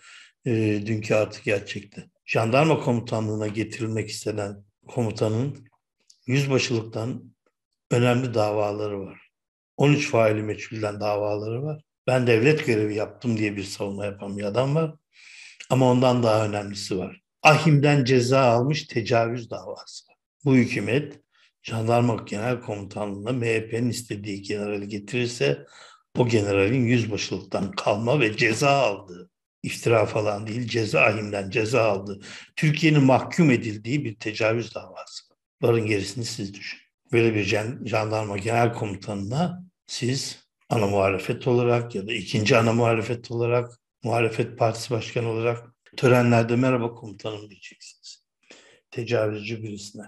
e, 0.45 0.51
dünkü 0.85 1.15
artık 1.15 1.43
gerçekte. 1.43 2.09
Jandarma 2.25 2.79
komutanlığına 2.79 3.47
getirilmek 3.47 4.09
istenen 4.09 4.63
komutanın 4.87 5.67
yüzbaşılıktan 6.27 7.33
önemli 7.91 8.33
davaları 8.33 8.99
var. 8.99 9.31
13 9.77 10.09
faili 10.09 10.43
meçhulden 10.43 10.99
davaları 10.99 11.63
var. 11.63 11.81
Ben 12.07 12.27
devlet 12.27 12.65
görevi 12.65 12.95
yaptım 12.95 13.37
diye 13.37 13.55
bir 13.57 13.63
savunma 13.63 14.05
yapan 14.05 14.37
bir 14.37 14.43
adam 14.43 14.75
var. 14.75 14.95
Ama 15.69 15.91
ondan 15.91 16.23
daha 16.23 16.45
önemlisi 16.45 16.97
var. 16.97 17.21
Ahim'den 17.43 18.03
ceza 18.03 18.41
almış 18.41 18.83
tecavüz 18.87 19.49
davası. 19.49 20.05
Bu 20.45 20.55
hükümet 20.55 21.19
jandarma 21.63 22.15
genel 22.15 22.61
komutanlığına 22.61 23.31
MHP'nin 23.31 23.89
istediği 23.89 24.41
generali 24.41 24.87
getirirse 24.87 25.65
o 26.17 26.27
generalin 26.27 26.85
yüzbaşılıktan 26.85 27.71
kalma 27.71 28.19
ve 28.19 28.37
ceza 28.37 28.69
aldığı, 28.69 29.30
iftira 29.63 30.05
falan 30.05 30.47
değil 30.47 30.67
cezaevinden 30.67 31.49
ceza 31.49 31.83
aldığı, 31.83 32.19
Türkiye'nin 32.55 33.03
mahkum 33.03 33.51
edildiği 33.51 34.05
bir 34.05 34.15
tecavüz 34.15 34.75
davası. 34.75 35.23
Varın 35.61 35.85
gerisini 35.85 36.25
siz 36.25 36.53
düşünün. 36.53 36.83
Böyle 37.11 37.35
bir 37.35 37.43
jandarma 37.85 38.37
genel 38.37 38.73
komutanına 38.73 39.63
siz 39.87 40.43
ana 40.69 40.87
muhalefet 40.87 41.47
olarak 41.47 41.95
ya 41.95 42.07
da 42.07 42.13
ikinci 42.13 42.57
ana 42.57 42.73
muhalefet 42.73 43.31
olarak, 43.31 43.71
muhalefet 44.03 44.57
partisi 44.57 44.91
başkanı 44.91 45.29
olarak 45.29 45.75
törenlerde 45.97 46.55
merhaba 46.55 46.93
komutanım 46.93 47.49
diyeceksiniz. 47.49 48.25
Tecavüzcü 48.91 49.63
birisine. 49.63 50.03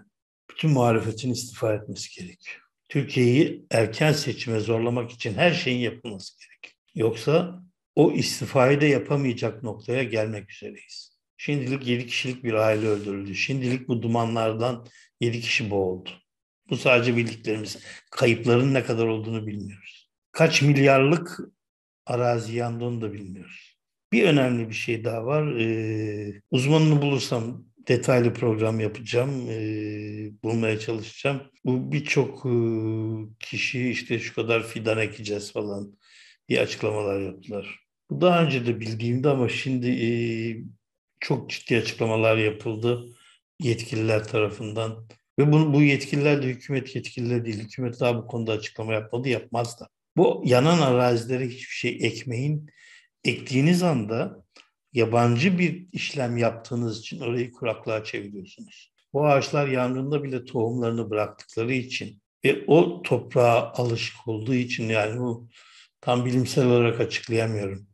Bütün 0.50 0.72
muhalefetin 0.72 1.32
istifa 1.32 1.74
etmesi 1.74 2.20
gerekiyor. 2.22 2.62
Türkiye'yi 2.90 3.66
erken 3.72 4.12
seçime 4.12 4.60
zorlamak 4.60 5.12
için 5.12 5.34
her 5.34 5.52
şeyin 5.52 5.80
yapılması 5.80 6.34
gerek. 6.40 6.78
Yoksa 6.96 7.64
o 7.96 8.12
istifayı 8.12 8.82
da 8.82 8.86
yapamayacak 8.86 9.64
noktaya 9.64 10.04
gelmek 10.04 10.52
üzereyiz. 10.52 11.18
Şimdilik 11.38 11.88
7 11.88 12.08
kişilik 12.08 12.44
bir 12.44 12.54
aile 12.54 12.88
öldürüldü. 12.88 13.36
Şimdilik 13.36 13.88
bu 13.88 14.02
dumanlardan 14.02 14.86
7 15.22 15.42
kişi 15.42 15.72
boğuldu. 15.72 16.10
Bu 16.70 16.78
sadece 16.78 17.18
bildiklerimiz. 17.18 17.80
Kayıpların 18.12 18.74
ne 18.74 18.84
kadar 18.84 19.08
olduğunu 19.08 19.48
bilmiyoruz. 19.48 20.10
Kaç 20.32 20.62
milyarlık 20.62 21.40
arazi 22.06 22.56
yandı 22.56 22.86
onu 22.86 23.02
da 23.02 23.14
bilmiyoruz. 23.14 23.78
Bir 24.12 24.24
önemli 24.24 24.70
bir 24.70 24.74
şey 24.74 25.04
daha 25.04 25.26
var. 25.26 25.56
Ee, 25.56 26.42
uzmanını 26.52 27.02
bulursam 27.02 27.66
detaylı 27.88 28.34
program 28.34 28.80
yapacağım, 28.80 29.50
e, 29.50 30.44
bulmaya 30.44 30.80
çalışacağım. 30.80 31.42
Bu 31.66 31.92
birçok 31.92 32.46
e, 32.46 32.54
kişi 33.40 33.90
işte 33.90 34.20
şu 34.20 34.36
kadar 34.36 34.68
fidan 34.68 34.98
ekeceğiz 34.98 35.54
falan 35.54 35.98
diye 36.50 36.62
açıklamalar 36.62 37.22
yaptılar. 37.22 37.83
Bu 38.10 38.22
daha 38.22 38.44
önce 38.44 38.66
de 38.66 38.80
bildiğimde 38.80 39.30
ama 39.30 39.50
şimdi 39.50 39.88
e, 39.88 40.10
çok 41.20 41.50
ciddi 41.50 41.78
açıklamalar 41.78 42.38
yapıldı 42.38 43.06
yetkililer 43.60 44.28
tarafından. 44.28 45.08
Ve 45.40 45.52
bu, 45.52 45.74
bu 45.74 45.82
yetkililer 45.82 46.44
de 46.44 46.48
hükümet 46.48 46.96
yetkilileri 46.96 47.46
değil. 47.46 47.60
Hükümet 47.60 48.00
daha 48.00 48.18
bu 48.18 48.28
konuda 48.28 48.52
açıklama 48.52 48.94
yapmadı, 48.94 49.30
yapmaz 49.30 49.80
da. 49.80 49.88
Bu 50.18 50.42
yanan 50.46 50.82
arazilere 50.82 51.48
hiçbir 51.48 51.76
şey 51.76 51.98
ekmeyin. 52.02 52.70
Ektiğiniz 53.24 53.84
anda 53.84 54.44
yabancı 54.94 55.60
bir 55.60 55.88
işlem 55.92 56.38
yaptığınız 56.38 57.00
için 57.00 57.20
orayı 57.20 57.52
kuraklığa 57.52 58.04
çeviriyorsunuz. 58.04 58.94
Bu 59.14 59.26
ağaçlar 59.26 59.68
yangında 59.68 60.24
bile 60.24 60.46
tohumlarını 60.46 61.10
bıraktıkları 61.10 61.74
için 61.74 62.22
ve 62.46 62.64
o 62.68 63.02
toprağa 63.02 63.74
alışık 63.76 64.28
olduğu 64.28 64.54
için 64.54 64.90
yani 64.90 65.20
bu 65.20 65.50
tam 66.02 66.26
bilimsel 66.26 66.66
olarak 66.66 67.00
açıklayamıyorum. 67.00 67.88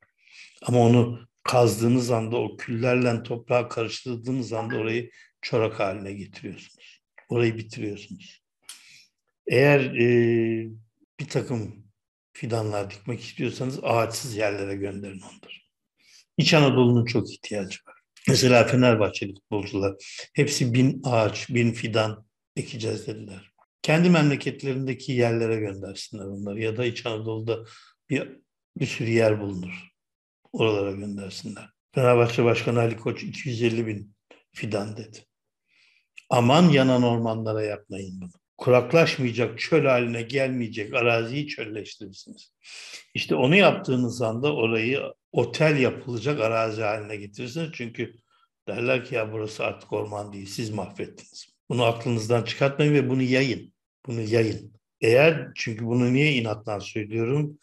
Ama 0.63 0.79
onu 0.79 1.19
kazdığınız 1.43 2.11
anda 2.11 2.37
o 2.37 2.57
küllerle 2.57 3.23
toprağa 3.23 3.69
karıştırdığınız 3.69 4.53
anda 4.53 4.77
orayı 4.77 5.11
çorak 5.41 5.79
haline 5.79 6.13
getiriyorsunuz. 6.13 7.01
Orayı 7.29 7.57
bitiriyorsunuz. 7.57 8.43
Eğer 9.47 9.79
e, 9.79 10.07
bir 11.19 11.27
takım 11.29 11.85
fidanlar 12.33 12.89
dikmek 12.89 13.21
istiyorsanız 13.21 13.79
ağaçsız 13.83 14.35
yerlere 14.35 14.75
gönderin 14.75 15.21
onları. 15.21 15.53
İç 16.37 16.53
Anadolu'nun 16.53 17.05
çok 17.05 17.31
ihtiyacı 17.31 17.79
var. 17.87 17.95
Mesela 18.27 18.63
Fenerbahçeli 18.63 19.33
futbolcular 19.33 19.95
hepsi 20.33 20.73
bin 20.73 21.01
ağaç, 21.03 21.49
bin 21.49 21.71
fidan 21.71 22.25
ekeceğiz 22.55 23.07
dediler. 23.07 23.51
Kendi 23.81 24.09
memleketlerindeki 24.09 25.11
yerlere 25.11 25.55
göndersinler 25.55 26.25
onları 26.25 26.61
ya 26.61 26.77
da 26.77 26.85
İç 26.85 27.05
Anadolu'da 27.05 27.65
bir, 28.09 28.29
bir 28.77 28.85
sürü 28.85 29.09
yer 29.09 29.41
bulunur. 29.41 29.88
Oralara 30.51 30.91
göndersinler. 30.91 31.69
Fenerbahçe 31.95 32.43
Başkanı 32.43 32.79
Ali 32.79 32.97
Koç 32.97 33.23
250 33.23 33.87
bin 33.87 34.15
fidan 34.51 34.97
dedi. 34.97 35.17
Aman 36.29 36.69
yanan 36.69 37.03
ormanlara 37.03 37.63
yapmayın 37.63 38.21
bunu. 38.21 38.31
Kuraklaşmayacak, 38.57 39.59
çöl 39.59 39.85
haline 39.85 40.21
gelmeyecek 40.21 40.93
araziyi 40.93 41.47
çölleştirirsiniz. 41.47 42.53
İşte 43.13 43.35
onu 43.35 43.55
yaptığınız 43.55 44.21
anda 44.21 44.55
orayı 44.55 45.01
otel 45.31 45.77
yapılacak 45.77 46.39
arazi 46.39 46.81
haline 46.81 47.15
getirirsiniz. 47.15 47.69
Çünkü 47.73 48.15
derler 48.67 49.05
ki 49.05 49.15
ya 49.15 49.33
burası 49.33 49.65
artık 49.65 49.93
orman 49.93 50.33
değil, 50.33 50.45
siz 50.45 50.69
mahvettiniz. 50.69 51.47
Bunu 51.69 51.83
aklınızdan 51.83 52.43
çıkartmayın 52.43 52.93
ve 52.93 53.09
bunu 53.09 53.21
yayın. 53.21 53.73
Bunu 54.05 54.21
yayın. 54.21 54.73
Eğer, 55.01 55.47
çünkü 55.55 55.85
bunu 55.85 56.13
niye 56.13 56.33
inatla 56.33 56.79
söylüyorum? 56.79 57.59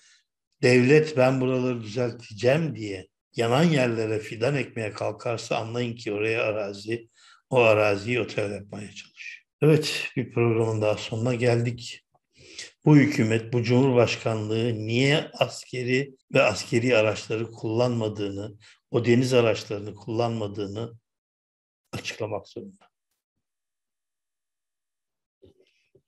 Devlet 0.62 1.16
ben 1.16 1.40
buraları 1.40 1.81
düzelteceğim 1.81 2.77
diye 2.77 3.09
yanan 3.37 3.62
yerlere 3.62 4.19
fidan 4.19 4.55
ekmeye 4.55 4.92
kalkarsa 4.92 5.57
anlayın 5.57 5.97
ki 5.97 6.12
oraya 6.12 6.42
arazi, 6.42 7.09
o 7.51 7.61
araziyi 7.61 8.21
otel 8.21 8.51
yapmaya 8.51 8.88
çalışıyor. 8.88 9.47
Evet, 9.62 10.11
bir 10.16 10.33
programın 10.33 10.83
daha 10.83 10.97
sonuna 10.97 11.35
geldik 11.35 12.07
bu 12.87 12.97
hükümet, 12.97 13.53
bu 13.53 13.62
cumhurbaşkanlığı 13.62 14.75
niye 14.75 15.31
askeri 15.33 16.16
ve 16.35 16.42
askeri 16.42 16.97
araçları 16.97 17.51
kullanmadığını, 17.51 18.57
o 18.90 19.05
deniz 19.05 19.35
araçlarını 19.35 19.95
kullanmadığını 19.95 20.92
açıklamak 21.92 22.49
zorunda. 22.49 22.90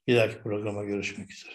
Bir 0.06 0.16
dahaki 0.16 0.42
programa 0.42 0.84
görüşmek 0.84 1.30
üzere. 1.30 1.54